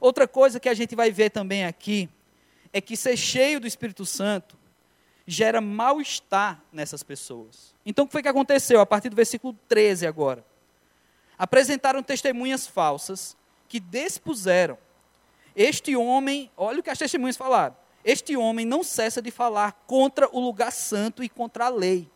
[0.00, 2.08] Outra coisa que a gente vai ver também aqui
[2.72, 4.56] é que ser cheio do Espírito Santo
[5.26, 7.74] gera mal-estar nessas pessoas.
[7.84, 8.80] Então, o que foi que aconteceu?
[8.80, 10.44] A partir do versículo 13 agora.
[11.38, 13.36] Apresentaram testemunhas falsas
[13.68, 14.78] que despuseram.
[15.56, 17.74] Este homem, olha o que as testemunhas falaram.
[18.04, 22.08] Este homem não cessa de falar contra o lugar santo e contra a lei.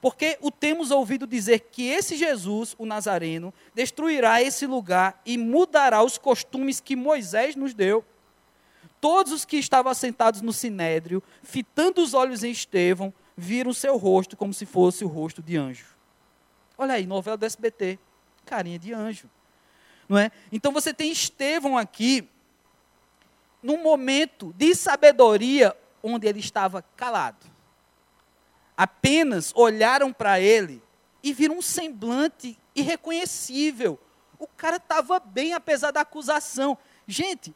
[0.00, 6.02] Porque o temos ouvido dizer que esse Jesus, o Nazareno, destruirá esse lugar e mudará
[6.02, 8.04] os costumes que Moisés nos deu
[9.00, 14.36] todos os que estavam assentados no sinédrio, fitando os olhos em Estevão, viram seu rosto
[14.36, 15.86] como se fosse o rosto de anjo.
[16.76, 17.98] Olha aí, novela do SBT,
[18.44, 19.28] carinha de anjo.
[20.08, 20.30] Não é?
[20.50, 22.28] Então você tem Estevão aqui,
[23.66, 27.44] num momento de sabedoria, onde ele estava calado.
[28.76, 30.80] Apenas olharam para ele
[31.20, 33.98] e viram um semblante irreconhecível.
[34.38, 36.78] O cara estava bem, apesar da acusação.
[37.08, 37.52] Gente,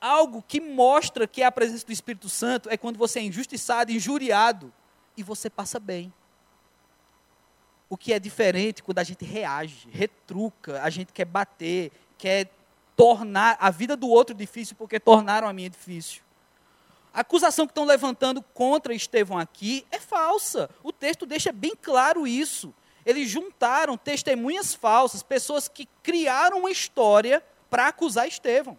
[0.00, 3.90] algo que mostra que é a presença do Espírito Santo é quando você é injustiçado,
[3.90, 4.72] injuriado
[5.16, 6.12] e você passa bem.
[7.90, 12.48] O que é diferente quando a gente reage, retruca, a gente quer bater, quer
[12.96, 16.22] tornar a vida do outro difícil porque tornaram a minha difícil.
[17.12, 20.70] A acusação que estão levantando contra Estevão aqui é falsa.
[20.82, 22.72] O texto deixa bem claro isso.
[23.04, 28.78] Eles juntaram testemunhas falsas, pessoas que criaram uma história para acusar Estevão.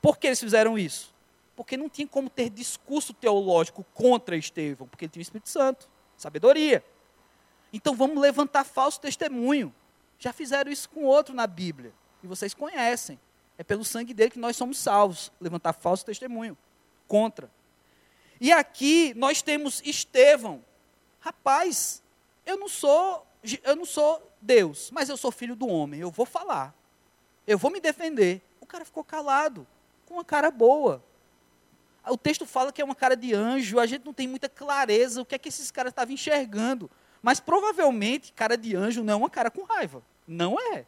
[0.00, 1.14] Por que eles fizeram isso?
[1.54, 5.88] Porque não tinha como ter discurso teológico contra Estevão, porque ele tinha o Espírito Santo,
[6.16, 6.84] sabedoria.
[7.72, 9.72] Então vamos levantar falso testemunho.
[10.18, 11.92] Já fizeram isso com outro na Bíblia,
[12.24, 13.20] e vocês conhecem.
[13.56, 15.30] É pelo sangue dele que nós somos salvos.
[15.40, 16.56] Levantar falso testemunho
[17.06, 17.50] contra.
[18.40, 20.64] E aqui nós temos Estevão.
[21.20, 22.02] Rapaz,
[22.44, 23.26] eu não sou,
[23.62, 26.00] eu não sou Deus, mas eu sou filho do homem.
[26.00, 26.74] Eu vou falar.
[27.46, 28.42] Eu vou me defender.
[28.60, 29.66] O cara ficou calado
[30.06, 31.02] com uma cara boa.
[32.06, 35.22] O texto fala que é uma cara de anjo, a gente não tem muita clareza
[35.22, 36.90] o que é que esses caras estavam enxergando.
[37.22, 40.02] Mas provavelmente, cara de anjo não é uma cara com raiva.
[40.26, 40.84] Não é.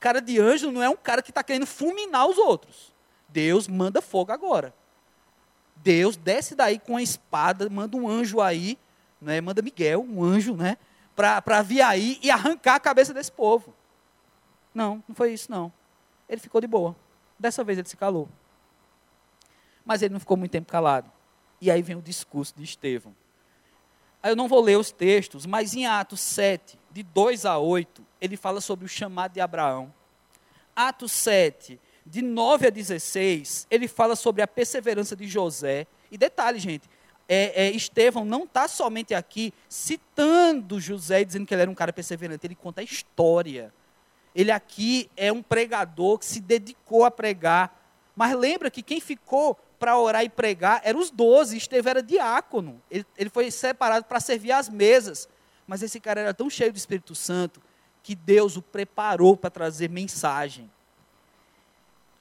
[0.00, 2.92] Cara de anjo não é um cara que está querendo fulminar os outros.
[3.28, 4.74] Deus manda fogo agora.
[5.76, 8.78] Deus desce daí com a espada, manda um anjo aí,
[9.20, 10.76] né, manda Miguel, um anjo, né,
[11.14, 13.74] para vir aí e arrancar a cabeça desse povo.
[14.74, 15.72] Não, não foi isso não.
[16.28, 16.96] Ele ficou de boa.
[17.38, 18.28] Dessa vez ele se calou.
[19.84, 21.10] Mas ele não ficou muito tempo calado.
[21.60, 23.14] E aí vem o discurso de Estevão.
[24.22, 28.36] Eu não vou ler os textos, mas em Atos 7, de 2 a 8, ele
[28.36, 29.92] fala sobre o chamado de Abraão.
[30.74, 35.86] Atos 7, de 9 a 16, ele fala sobre a perseverança de José.
[36.10, 36.88] E detalhe, gente,
[37.28, 41.92] é, é, Estevão não está somente aqui citando José, dizendo que ele era um cara
[41.92, 43.72] perseverante, ele conta a história.
[44.34, 47.76] Ele aqui é um pregador que se dedicou a pregar.
[48.14, 51.56] Mas lembra que quem ficou para orar e pregar eram os doze.
[51.56, 52.80] Estevão era diácono.
[52.90, 55.28] Ele, ele foi separado para servir às mesas.
[55.66, 57.60] Mas esse cara era tão cheio do Espírito Santo
[58.02, 60.70] que Deus o preparou para trazer mensagem.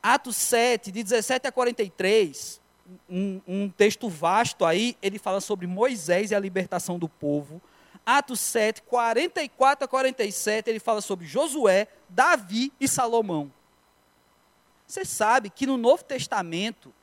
[0.02, 2.62] Atos 7, de 17 a 43,
[3.10, 7.62] um, um, texto vasto aí, ele fala sobre Moisés e a libertação do povo.
[8.06, 13.52] Atos 7, 44 a 47, ele fala sobre Josué, Davi e Salomão.
[14.88, 16.94] Você sabe que no Novo Testamento,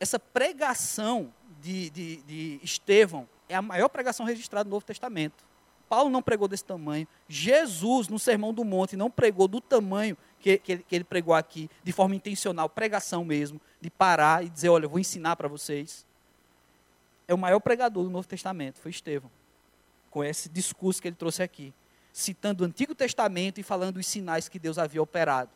[0.00, 5.47] essa pregação de, de, de Estevão é a maior pregação registrada no Novo Testamento.
[5.88, 7.08] Paulo não pregou desse tamanho.
[7.28, 11.34] Jesus, no Sermão do Monte, não pregou do tamanho que, que, ele, que ele pregou
[11.34, 15.48] aqui, de forma intencional, pregação mesmo, de parar e dizer: olha, eu vou ensinar para
[15.48, 16.06] vocês.
[17.26, 19.30] É o maior pregador do Novo Testamento, foi Estevão,
[20.10, 21.74] com esse discurso que ele trouxe aqui,
[22.12, 25.50] citando o Antigo Testamento e falando os sinais que Deus havia operado.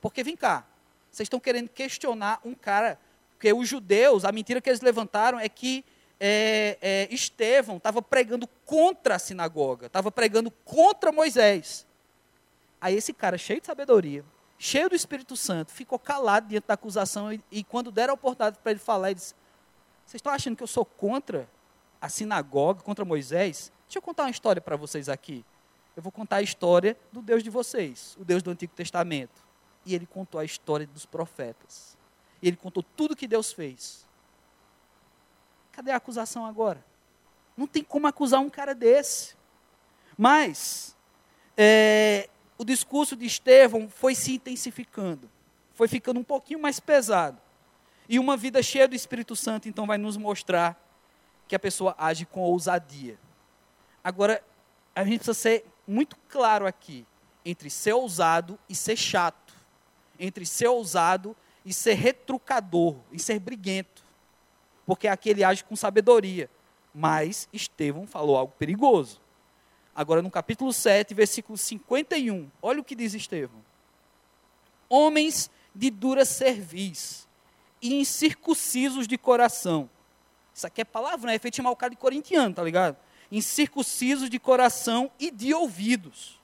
[0.00, 0.64] Porque vem cá,
[1.10, 2.98] vocês estão querendo questionar um cara,
[3.32, 5.84] porque os judeus, a mentira que eles levantaram é que
[6.20, 11.86] é, é, Estevão estava pregando contra a sinagoga, estava pregando contra Moisés.
[12.80, 14.24] Aí esse cara, cheio de sabedoria,
[14.58, 18.58] cheio do Espírito Santo, ficou calado diante da acusação e, e quando deram a oportunidade
[18.62, 19.34] para ele falar, ele disse:
[20.04, 21.48] Vocês estão achando que eu sou contra
[22.00, 23.72] a sinagoga, contra Moisés?
[23.86, 25.44] Deixa eu contar uma história para vocês aqui.
[25.96, 29.50] Eu vou contar a história do Deus de vocês, o Deus do Antigo Testamento
[29.84, 31.96] e ele contou a história dos profetas.
[32.42, 34.06] E ele contou tudo que Deus fez.
[35.72, 36.84] Cadê a acusação agora?
[37.56, 39.34] Não tem como acusar um cara desse.
[40.16, 40.96] Mas
[41.56, 42.28] é,
[42.58, 45.30] o discurso de Estevão foi se intensificando,
[45.74, 47.40] foi ficando um pouquinho mais pesado.
[48.08, 50.78] E uma vida cheia do Espírito Santo, então, vai nos mostrar
[51.46, 53.18] que a pessoa age com ousadia.
[54.02, 54.42] Agora,
[54.94, 57.06] a gente precisa ser muito claro aqui
[57.44, 59.60] entre ser ousado e ser chato
[60.20, 64.04] entre ser ousado e ser retrucador, e ser briguento.
[64.90, 66.50] Porque aqui ele age com sabedoria.
[66.92, 69.20] Mas Estevão falou algo perigoso.
[69.94, 73.64] Agora, no capítulo 7, versículo 51, olha o que diz Estevão:
[74.88, 77.28] Homens de dura cerviz
[77.80, 79.88] e incircuncisos de coração.
[80.52, 82.96] Isso aqui é palavra, não é efeito mal cara de corintiano, tá ligado?
[83.30, 86.40] Incircuncisos de coração e de ouvidos.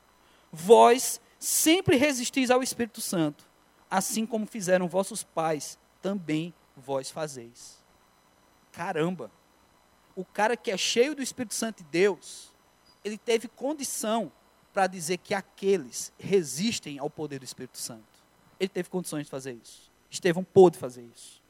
[0.52, 3.44] Vós sempre resistis ao Espírito Santo,
[3.90, 7.75] assim como fizeram vossos pais, também vós fazeis.
[8.76, 9.30] Caramba!
[10.14, 12.52] O cara que é cheio do Espírito Santo de Deus,
[13.02, 14.30] ele teve condição
[14.70, 18.04] para dizer que aqueles resistem ao poder do Espírito Santo.
[18.60, 19.90] Ele teve condições de fazer isso.
[20.10, 21.42] Estevão pôde fazer isso.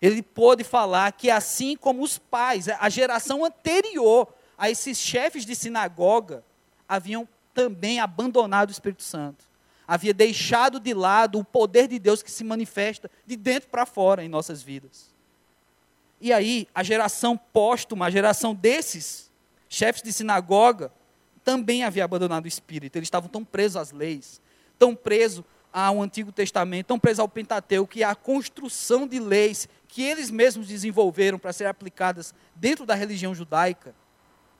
[0.00, 5.56] Ele pôde falar que assim como os pais, a geração anterior a esses chefes de
[5.56, 6.44] sinagoga,
[6.88, 9.44] haviam também abandonado o Espírito Santo
[9.86, 14.24] havia deixado de lado o poder de Deus que se manifesta de dentro para fora
[14.24, 15.14] em nossas vidas.
[16.20, 19.30] E aí, a geração póstuma, a geração desses
[19.68, 20.92] chefes de sinagoga,
[21.44, 22.96] também havia abandonado o espírito.
[22.96, 24.40] Eles estavam tão presos às leis,
[24.78, 30.02] tão presos ao Antigo Testamento, tão presos ao Pentateuco, que a construção de leis que
[30.02, 33.94] eles mesmos desenvolveram para serem aplicadas dentro da religião judaica,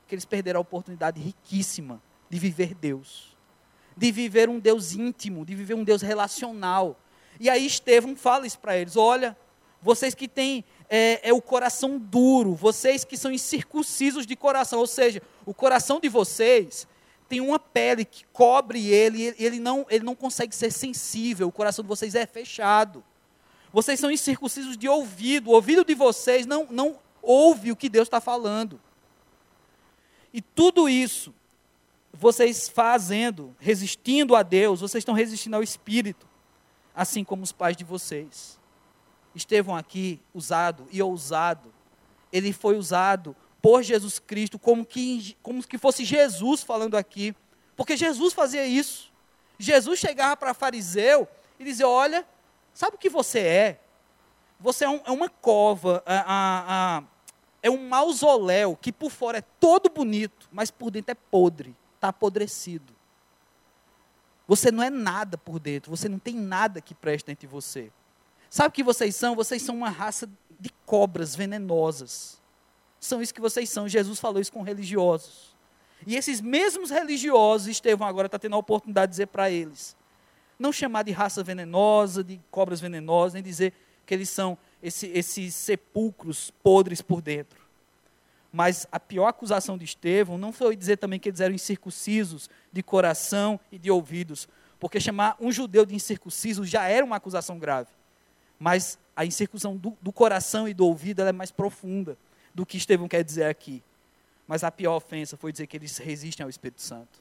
[0.06, 3.36] que eles perderam a oportunidade riquíssima de viver Deus
[3.96, 7.00] de viver um Deus íntimo, de viver um Deus relacional.
[7.40, 9.36] E aí Estevão fala isso para eles: olha,
[9.80, 14.86] vocês que têm é, é, o coração duro, vocês que são incircuncisos de coração, ou
[14.86, 16.86] seja, o coração de vocês
[17.28, 21.82] tem uma pele que cobre ele, ele não, ele não consegue ser sensível, o coração
[21.82, 23.02] de vocês é fechado.
[23.72, 28.06] Vocês são incircuncisos de ouvido, o ouvido de vocês não, não ouve o que Deus
[28.06, 28.80] está falando.
[30.32, 31.34] E tudo isso
[32.12, 36.26] vocês fazendo, resistindo a Deus, vocês estão resistindo ao Espírito,
[36.94, 38.58] assim como os pais de vocês.
[39.36, 41.72] Estevão aqui, usado e ousado,
[42.32, 47.34] ele foi usado por Jesus Cristo como que, como que fosse Jesus falando aqui,
[47.76, 49.12] porque Jesus fazia isso.
[49.58, 52.26] Jesus chegava para fariseu e dizia: Olha,
[52.72, 53.80] sabe o que você é?
[54.58, 57.02] Você é, um, é uma cova, a, a, a,
[57.62, 62.08] é um mausoléu que por fora é todo bonito, mas por dentro é podre está
[62.08, 62.94] apodrecido.
[64.46, 67.90] Você não é nada por dentro, você não tem nada que preste dentro de você.
[68.48, 69.34] Sabe o que vocês são?
[69.34, 70.28] Vocês são uma raça
[70.58, 72.40] de cobras venenosas.
[72.98, 73.88] São isso que vocês são.
[73.88, 75.54] Jesus falou isso com religiosos.
[76.06, 79.96] E esses mesmos religiosos, Estevão agora está tendo a oportunidade de dizer para eles:
[80.58, 83.72] não chamar de raça venenosa, de cobras venenosas, nem dizer
[84.04, 87.66] que eles são esse, esses sepulcros podres por dentro.
[88.52, 92.82] Mas a pior acusação de Estevão não foi dizer também que eles eram incircuncisos de
[92.82, 97.90] coração e de ouvidos, porque chamar um judeu de incircunciso já era uma acusação grave.
[98.58, 102.16] Mas a incircuncisão do, do coração e do ouvido é mais profunda
[102.54, 103.82] do que Estevão quer dizer aqui.
[104.46, 107.20] Mas a pior ofensa foi dizer que eles resistem ao Espírito Santo.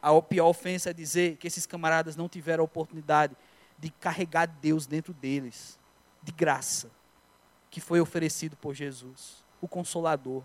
[0.00, 3.36] A pior ofensa é dizer que esses camaradas não tiveram a oportunidade
[3.78, 5.78] de carregar Deus dentro deles,
[6.22, 6.90] de graça,
[7.70, 10.42] que foi oferecido por Jesus, o Consolador.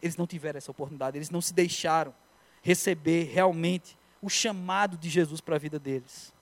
[0.00, 2.14] Eles não tiveram essa oportunidade, eles não se deixaram
[2.62, 6.32] receber realmente o chamado de Jesus para a vida deles.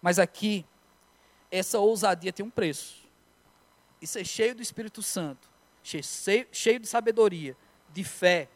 [0.00, 0.64] Mas aqui,
[1.52, 3.02] essa ousadia tem um preço.
[4.00, 5.48] E ser cheio do Espírito Santo,
[5.82, 7.54] cheio, cheio de sabedoria,
[7.92, 8.48] de fé,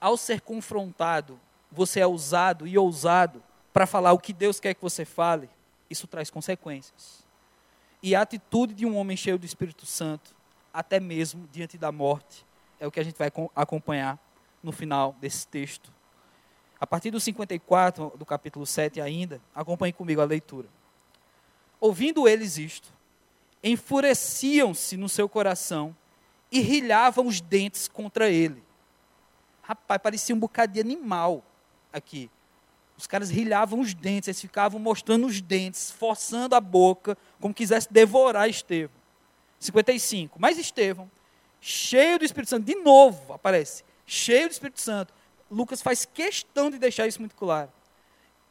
[0.00, 1.38] ao ser confrontado,
[1.70, 5.50] você é usado e ousado para falar o que Deus quer que você fale,
[5.90, 7.24] isso traz consequências.
[8.02, 10.34] E a atitude de um homem cheio do Espírito Santo,
[10.72, 12.46] até mesmo diante da morte,
[12.80, 14.18] é o que a gente vai acompanhar
[14.62, 15.92] no final desse texto.
[16.80, 20.68] A partir do 54 do capítulo 7 ainda, acompanhe comigo a leitura.
[21.80, 22.92] Ouvindo eles isto,
[23.62, 25.94] enfureciam-se no seu coração
[26.50, 28.62] e rilhavam os dentes contra ele.
[29.62, 31.44] Rapaz, parecia um bocado de animal
[31.92, 32.30] aqui.
[32.96, 37.92] Os caras rilhavam os dentes, eles ficavam mostrando os dentes, forçando a boca, como quisesse
[37.92, 38.96] devorar Estevão.
[39.58, 40.38] 55.
[40.40, 41.10] Mas Estevão,
[41.60, 45.12] cheio do Espírito Santo, de novo aparece, cheio do Espírito Santo.
[45.50, 47.70] Lucas faz questão de deixar isso muito claro.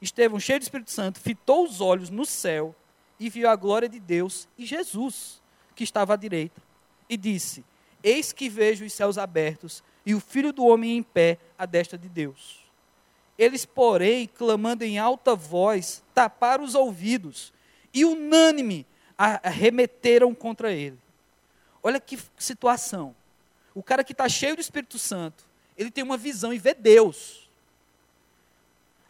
[0.01, 2.75] Estevão, cheio do Espírito Santo, fitou os olhos no céu
[3.19, 5.41] e viu a glória de Deus e Jesus,
[5.75, 6.61] que estava à direita,
[7.09, 7.63] e disse:
[8.03, 11.97] Eis que vejo os céus abertos e o filho do homem em pé à destra
[11.97, 12.63] de Deus.
[13.37, 17.53] Eles, porém, clamando em alta voz, taparam os ouvidos
[17.93, 18.85] e, unânime,
[19.17, 20.97] arremeteram contra ele.
[21.83, 23.15] Olha que situação.
[23.73, 25.45] O cara que está cheio do Espírito Santo,
[25.77, 27.44] ele tem uma visão e vê Deus.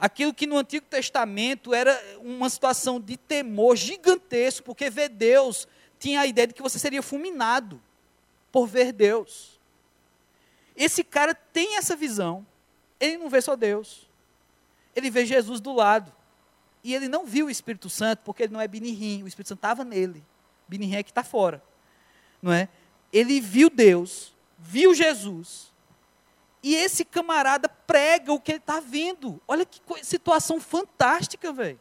[0.06, 6.20] Aquilo que no Antigo Testamento era uma situação de temor gigantesco, porque ver Deus tinha
[6.20, 7.82] a ideia de que você seria fulminado
[8.51, 9.60] por ver Deus.
[10.76, 12.45] Esse cara tem essa visão.
[12.99, 14.08] Ele não vê só Deus.
[14.95, 16.14] Ele vê Jesus do lado.
[16.84, 19.24] E ele não viu o Espírito Santo, porque ele não é Binirim.
[19.24, 20.24] O Espírito Santo estava nele.
[20.68, 21.64] Binirim é que está fora.
[22.39, 22.70] Não é?
[23.12, 25.74] Ele viu Deus, viu Jesus.
[26.66, 29.39] E esse camarada prega o que ele está vendo.
[29.47, 31.80] Olha que situação fantástica, velho.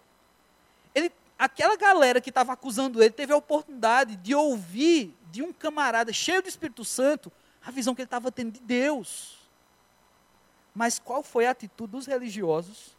[1.38, 6.42] Aquela galera que estava acusando ele teve a oportunidade de ouvir de um camarada cheio
[6.42, 7.32] do Espírito Santo
[7.64, 9.38] a visão que ele estava tendo de Deus.
[10.74, 12.94] Mas qual foi a atitude dos religiosos?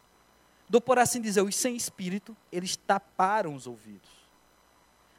[0.68, 4.10] Do por assim dizer, os sem espírito, eles taparam os ouvidos.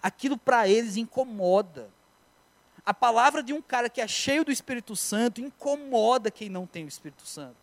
[0.03, 1.89] Aquilo para eles incomoda.
[2.88, 6.86] A palavra de um cara que é cheio do Espírito Santo incomoda quem não tem
[6.86, 7.58] o Espírito Santo.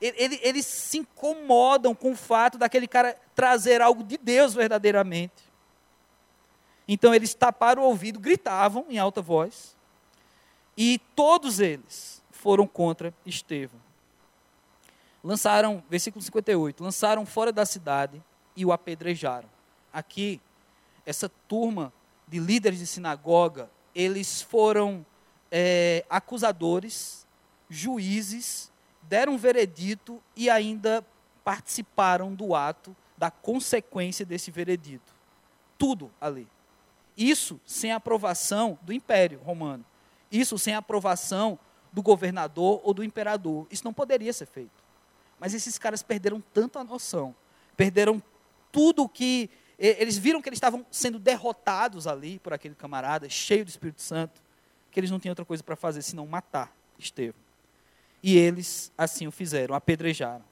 [0.00, 5.44] Eles, eles se incomodam com o fato daquele cara trazer algo de Deus verdadeiramente.
[6.88, 9.76] Então eles taparam o ouvido, gritavam em alta voz,
[10.76, 13.80] e todos eles foram contra Estevão.
[15.22, 18.20] Lançaram, versículo 58, lançaram fora da cidade
[18.56, 19.48] e o apedrejaram.
[19.92, 20.40] Aqui,
[21.06, 21.92] essa turma
[22.26, 25.04] de líderes de sinagoga, eles foram
[25.50, 27.26] é, acusadores,
[27.68, 28.70] juízes,
[29.02, 31.04] deram um veredito e ainda
[31.44, 35.12] participaram do ato da consequência desse veredito.
[35.76, 36.48] Tudo ali.
[37.16, 39.84] Isso sem aprovação do Império Romano.
[40.30, 41.58] Isso sem aprovação
[41.92, 43.66] do governador ou do imperador.
[43.70, 44.82] Isso não poderia ser feito.
[45.38, 47.34] Mas esses caras perderam tanto a noção,
[47.76, 48.22] perderam
[48.70, 49.50] tudo que.
[49.80, 54.42] Eles viram que eles estavam sendo derrotados ali por aquele camarada, cheio do Espírito Santo,
[54.90, 57.40] que eles não tinham outra coisa para fazer senão matar Estevão.
[58.22, 60.44] E eles assim o fizeram, apedrejaram.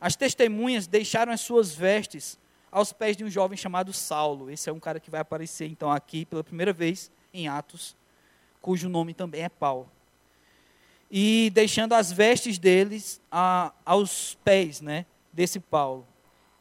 [0.00, 2.38] As testemunhas deixaram as suas vestes
[2.70, 4.50] aos pés de um jovem chamado Saulo.
[4.50, 7.96] Esse é um cara que vai aparecer então aqui pela primeira vez em Atos
[8.66, 9.88] cujo nome também é Paulo.
[11.08, 16.04] E deixando as vestes deles a, aos pés né, desse Paulo.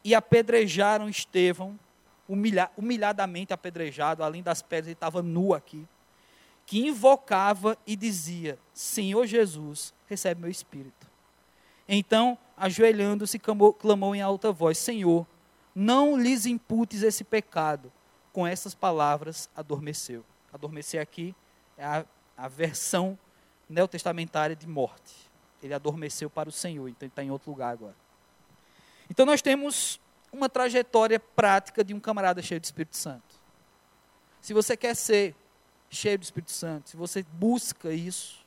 [0.03, 1.79] E apedrejaram Estevão,
[2.27, 5.87] humilha, humilhadamente apedrejado, além das pedras, ele estava nu aqui.
[6.65, 11.07] Que invocava e dizia: Senhor Jesus, recebe meu espírito.
[11.87, 15.27] Então, ajoelhando-se, clamou, em alta voz: Senhor,
[15.73, 17.91] não lhes imputes esse pecado.
[18.33, 20.25] Com essas palavras, adormeceu.
[20.51, 21.33] Adormecer aqui
[21.77, 22.05] é a,
[22.35, 23.17] a versão
[23.69, 25.13] neotestamentária de morte.
[25.63, 27.95] Ele adormeceu para o Senhor, então ele está em outro lugar agora.
[29.09, 30.01] Então nós temos
[30.35, 33.35] uma trajetória prática de um camarada cheio do Espírito Santo.
[34.41, 35.35] Se você quer ser
[35.89, 38.45] cheio do Espírito Santo, se você busca isso,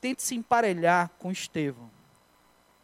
[0.00, 1.90] tente se emparelhar com Estevão.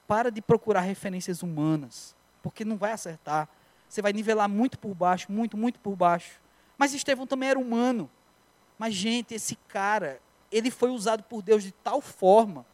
[0.06, 3.48] Para de procurar referências humanas, porque não vai acertar.
[3.88, 6.40] você vai nivelar muito por baixo, muito, muito por baixo.
[6.76, 8.10] Mas Estevão também era humano.
[8.78, 12.66] Mas, gente, esse cara, ele foi usado por Deus de tal forma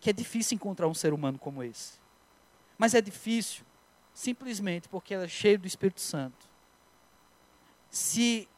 [0.00, 2.03] que é difícil encontrar um ser humano como esse.
[2.78, 3.64] Mas é difícil
[4.12, 6.48] simplesmente porque ela é cheio do Espírito Santo.
[7.90, 8.48] Se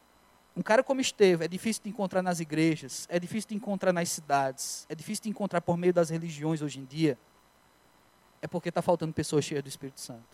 [0.57, 4.09] um cara como Estevão é difícil de encontrar nas igrejas, é difícil de encontrar nas
[4.09, 7.19] cidades, é difícil de encontrar por meio das religiões hoje em dia,
[8.41, 10.25] é porque está faltando pessoas cheias do Espírito Santo.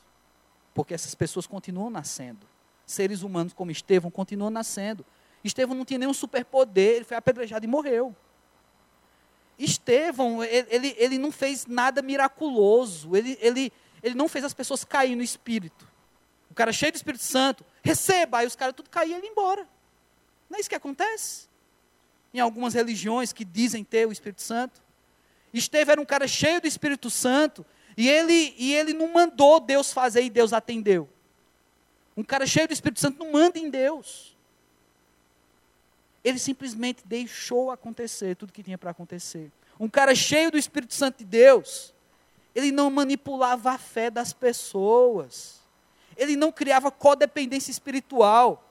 [0.74, 2.46] Porque essas pessoas continuam nascendo.
[2.86, 5.04] Seres humanos como Estevão continuam nascendo.
[5.42, 8.14] Estevão não tinha nenhum superpoder, ele foi apedrejado e morreu.
[9.58, 13.72] Estevão, ele, ele, não fez nada miraculoso, ele, ele,
[14.02, 15.86] ele não fez as pessoas cair no Espírito.
[16.50, 19.66] O cara cheio do Espírito Santo, receba, aí os caras tudo caíam e ele embora.
[20.50, 21.48] Não é isso que acontece?
[22.34, 24.82] Em algumas religiões que dizem ter o Espírito Santo.
[25.52, 27.64] Estevão era um cara cheio do Espírito Santo,
[27.96, 31.08] e ele, e ele não mandou Deus fazer e Deus atendeu.
[32.16, 34.31] Um cara cheio do Espírito Santo não manda em Deus.
[36.24, 39.50] Ele simplesmente deixou acontecer tudo que tinha para acontecer.
[39.78, 41.92] Um cara cheio do Espírito Santo de Deus,
[42.54, 45.60] ele não manipulava a fé das pessoas.
[46.16, 48.64] Ele não criava codependência espiritual.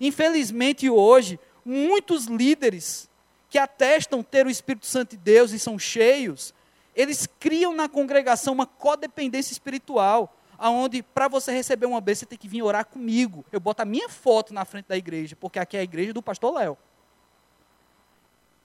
[0.00, 3.08] Infelizmente, hoje, muitos líderes
[3.48, 6.54] que atestam ter o Espírito Santo de Deus e são cheios,
[6.94, 12.38] eles criam na congregação uma codependência espiritual, aonde para você receber uma bênção você tem
[12.38, 13.44] que vir orar comigo.
[13.50, 16.22] Eu boto a minha foto na frente da igreja, porque aqui é a igreja do
[16.22, 16.78] pastor Léo.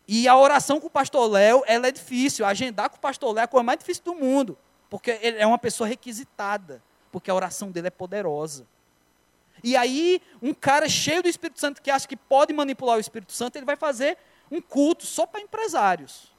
[0.07, 2.45] E a oração com o pastor Léo, ela é difícil.
[2.45, 4.57] Agendar com o pastor Léo é a coisa mais difícil do mundo.
[4.89, 6.81] Porque ele é uma pessoa requisitada.
[7.11, 8.65] Porque a oração dele é poderosa.
[9.63, 13.33] E aí, um cara cheio do Espírito Santo que acha que pode manipular o Espírito
[13.33, 14.17] Santo, ele vai fazer
[14.51, 16.31] um culto só para empresários.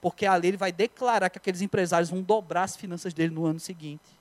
[0.00, 3.60] Porque ali ele vai declarar que aqueles empresários vão dobrar as finanças dele no ano
[3.60, 4.18] seguinte.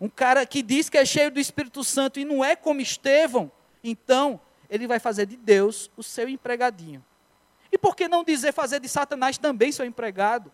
[0.00, 3.50] Um cara que diz que é cheio do Espírito Santo e não é como Estevão,
[3.82, 4.40] então
[4.70, 7.04] ele vai fazer de Deus o seu empregadinho.
[7.70, 10.50] E por que não dizer fazer de Satanás também seu empregado?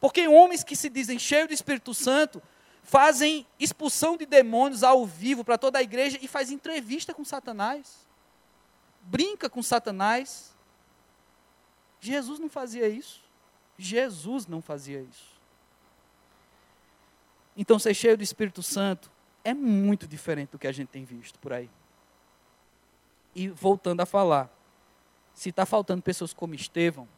[0.00, 2.42] Porque homens que se dizem cheios do Espírito Santo
[2.82, 8.06] fazem expulsão de demônios ao vivo para toda a igreja e faz entrevista com Satanás.
[9.02, 10.54] Brinca com Satanás.
[12.00, 13.22] Jesus não fazia isso.
[13.78, 15.32] Jesus não fazia isso.
[17.56, 19.10] Então, ser cheio do Espírito Santo
[19.44, 21.68] é muito diferente do que a gente tem visto por aí.
[23.34, 24.50] E voltando a falar,
[25.34, 27.08] se está faltando pessoas como Estevão,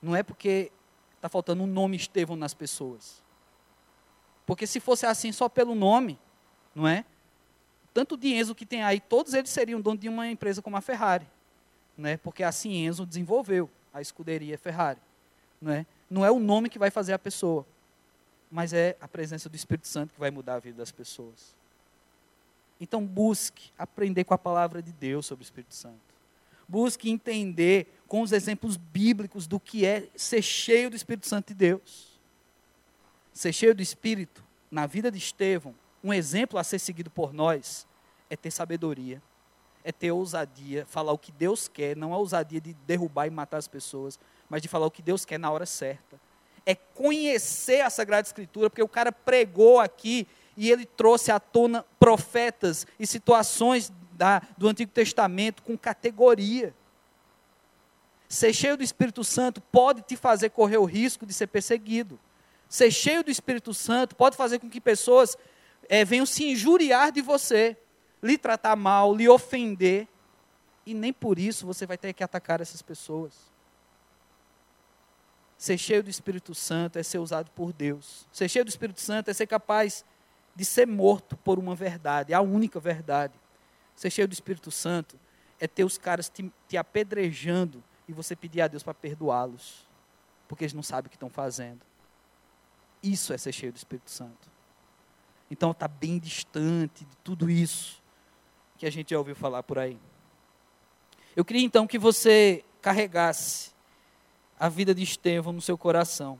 [0.00, 0.70] não é porque
[1.16, 3.22] está faltando um nome Estevão nas pessoas.
[4.46, 6.18] Porque se fosse assim só pelo nome,
[6.74, 7.04] não é?
[7.94, 10.80] Tanto de Enzo que tem aí, todos eles seriam dono de uma empresa como a
[10.80, 11.26] Ferrari.
[11.96, 12.16] Né?
[12.16, 15.00] Porque assim Enzo desenvolveu a escuderia Ferrari.
[15.60, 15.86] Não é?
[16.12, 17.66] não é o nome que vai fazer a pessoa,
[18.50, 21.56] mas é a presença do Espírito Santo que vai mudar a vida das pessoas.
[22.78, 26.11] Então busque aprender com a palavra de Deus sobre o Espírito Santo.
[26.68, 31.54] Busque entender com os exemplos bíblicos do que é ser cheio do Espírito Santo de
[31.54, 32.20] Deus.
[33.32, 37.86] Ser cheio do Espírito, na vida de Estevão, um exemplo a ser seguido por nós,
[38.28, 39.22] é ter sabedoria,
[39.84, 43.58] é ter ousadia, falar o que Deus quer, não a ousadia de derrubar e matar
[43.58, 46.20] as pessoas, mas de falar o que Deus quer na hora certa.
[46.64, 51.84] É conhecer a Sagrada Escritura, porque o cara pregou aqui e ele trouxe à tona
[51.98, 53.90] profetas e situações
[54.22, 56.72] da, do Antigo Testamento com categoria.
[58.28, 62.20] Ser cheio do Espírito Santo pode te fazer correr o risco de ser perseguido.
[62.68, 65.36] Ser cheio do Espírito Santo pode fazer com que pessoas
[65.88, 67.76] é, venham se injuriar de você,
[68.22, 70.06] lhe tratar mal, lhe ofender,
[70.86, 73.34] e nem por isso você vai ter que atacar essas pessoas.
[75.58, 78.28] Ser cheio do Espírito Santo é ser usado por Deus.
[78.30, 80.04] Ser cheio do Espírito Santo é ser capaz
[80.54, 83.41] de ser morto por uma verdade, a única verdade.
[83.94, 85.18] Ser cheio do Espírito Santo
[85.60, 89.86] é ter os caras te, te apedrejando e você pedir a Deus para perdoá-los,
[90.48, 91.80] porque eles não sabem o que estão fazendo.
[93.02, 94.50] Isso é ser cheio do Espírito Santo.
[95.50, 98.02] Então está bem distante de tudo isso
[98.78, 99.98] que a gente já ouviu falar por aí.
[101.36, 103.70] Eu queria então que você carregasse
[104.58, 106.38] a vida de Estevão no seu coração.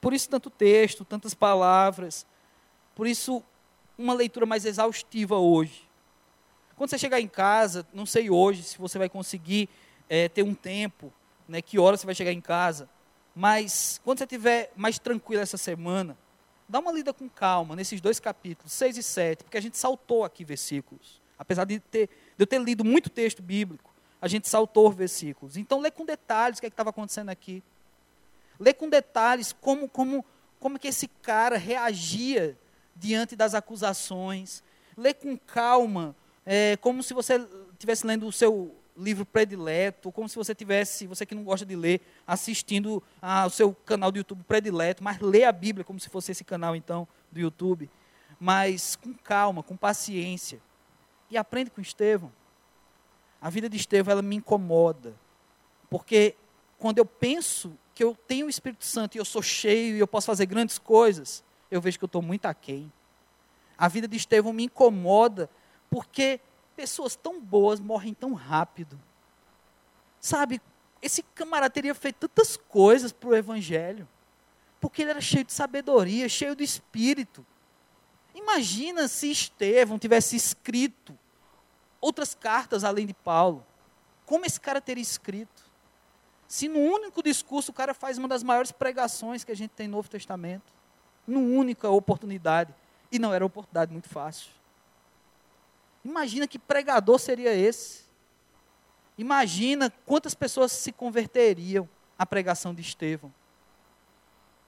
[0.00, 2.26] Por isso tanto texto, tantas palavras.
[2.94, 3.42] Por isso
[3.98, 5.89] uma leitura mais exaustiva hoje.
[6.80, 9.68] Quando você chegar em casa, não sei hoje se você vai conseguir
[10.08, 11.12] é, ter um tempo,
[11.46, 12.88] né, que hora você vai chegar em casa,
[13.36, 16.16] mas quando você estiver mais tranquilo essa semana,
[16.66, 20.24] dá uma lida com calma nesses dois capítulos, 6 e 7, porque a gente saltou
[20.24, 21.20] aqui versículos.
[21.38, 25.58] Apesar de, ter, de eu ter lido muito texto bíblico, a gente saltou versículos.
[25.58, 27.62] Então lê com detalhes o que é estava acontecendo aqui.
[28.58, 30.24] Lê com detalhes como, como,
[30.58, 32.56] como que esse cara reagia
[32.96, 34.62] diante das acusações,
[34.96, 36.14] Lê com calma,
[36.52, 37.36] é, como se você
[37.72, 41.76] estivesse lendo o seu livro predileto, como se você tivesse, você que não gosta de
[41.76, 46.32] ler, assistindo ao seu canal do YouTube predileto, mas lê a Bíblia como se fosse
[46.32, 47.88] esse canal então do YouTube,
[48.40, 50.60] mas com calma, com paciência.
[51.30, 52.32] E aprende com Estevão.
[53.40, 55.14] A vida de Estevão ela me incomoda,
[55.88, 56.34] porque
[56.80, 60.08] quando eu penso que eu tenho o Espírito Santo e eu sou cheio e eu
[60.08, 62.92] posso fazer grandes coisas, eu vejo que eu estou muito aquém.
[63.78, 65.48] A vida de Estevão me incomoda
[65.90, 66.40] porque
[66.76, 68.98] pessoas tão boas morrem tão rápido.
[70.20, 70.62] Sabe,
[71.02, 74.08] esse camarada teria feito tantas coisas para o Evangelho,
[74.80, 77.44] porque ele era cheio de sabedoria, cheio do Espírito.
[78.34, 81.18] Imagina se Estevão tivesse escrito
[82.00, 83.66] outras cartas além de Paulo.
[84.24, 85.68] Como esse cara teria escrito?
[86.46, 89.88] Se no único discurso o cara faz uma das maiores pregações que a gente tem
[89.88, 90.72] no Novo Testamento,
[91.26, 92.74] numa única oportunidade,
[93.10, 94.50] e não era oportunidade muito fácil.
[96.04, 98.04] Imagina que pregador seria esse.
[99.18, 101.88] Imagina quantas pessoas se converteriam
[102.18, 103.32] à pregação de Estevão.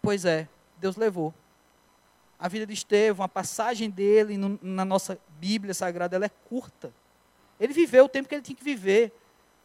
[0.02, 1.32] Pois é, Deus levou.
[2.38, 6.92] A vida de Estevão, a passagem dele no, na nossa Bíblia Sagrada, ela é curta.
[7.58, 9.12] Ele viveu o tempo que ele tinha que viver,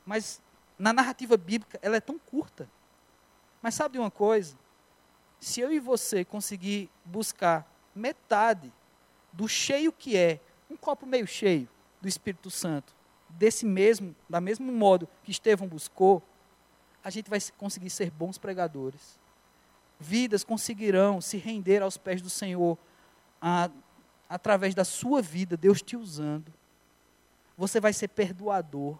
[0.06, 0.42] mas
[0.78, 2.70] na narrativa bíblica ela é tão curta.
[3.62, 4.56] Mas sabe de uma coisa?
[5.40, 8.72] Se eu e você conseguir buscar metade
[9.34, 10.40] do cheio que é
[10.70, 11.68] um copo meio cheio
[12.02, 12.94] do Espírito Santo,
[13.30, 16.22] desse mesmo, da mesmo modo que Estevão buscou,
[17.04, 19.20] a gente vai conseguir ser bons pregadores.
[20.00, 22.78] Vidas conseguirão se render aos pés do Senhor
[23.42, 23.70] a,
[24.30, 26.52] através da sua vida, Deus te usando.
[27.58, 28.98] Você vai ser perdoador.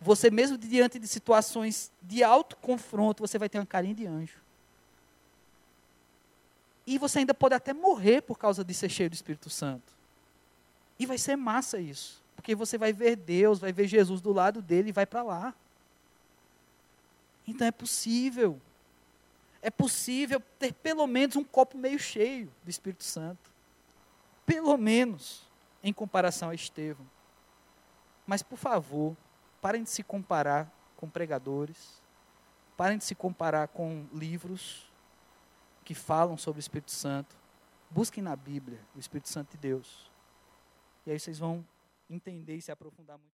[0.00, 4.38] Você mesmo diante de situações de alto confronto, você vai ter uma carinha de anjo.
[6.86, 9.95] E você ainda pode até morrer por causa de ser cheio do Espírito Santo.
[10.98, 12.22] E vai ser massa isso.
[12.34, 15.54] Porque você vai ver Deus, vai ver Jesus do lado dele e vai para lá.
[17.46, 18.60] Então é possível.
[19.62, 23.50] É possível ter pelo menos um copo meio cheio do Espírito Santo.
[24.44, 25.42] Pelo menos,
[25.82, 27.06] em comparação a Estevão.
[28.26, 29.16] Mas, por favor,
[29.60, 32.00] parem de se comparar com pregadores.
[32.76, 34.86] Parem de se comparar com livros
[35.84, 37.34] que falam sobre o Espírito Santo.
[37.90, 40.10] Busquem na Bíblia o Espírito Santo de Deus.
[41.06, 41.64] E aí vocês vão
[42.10, 43.34] entender e se aprofundar muito.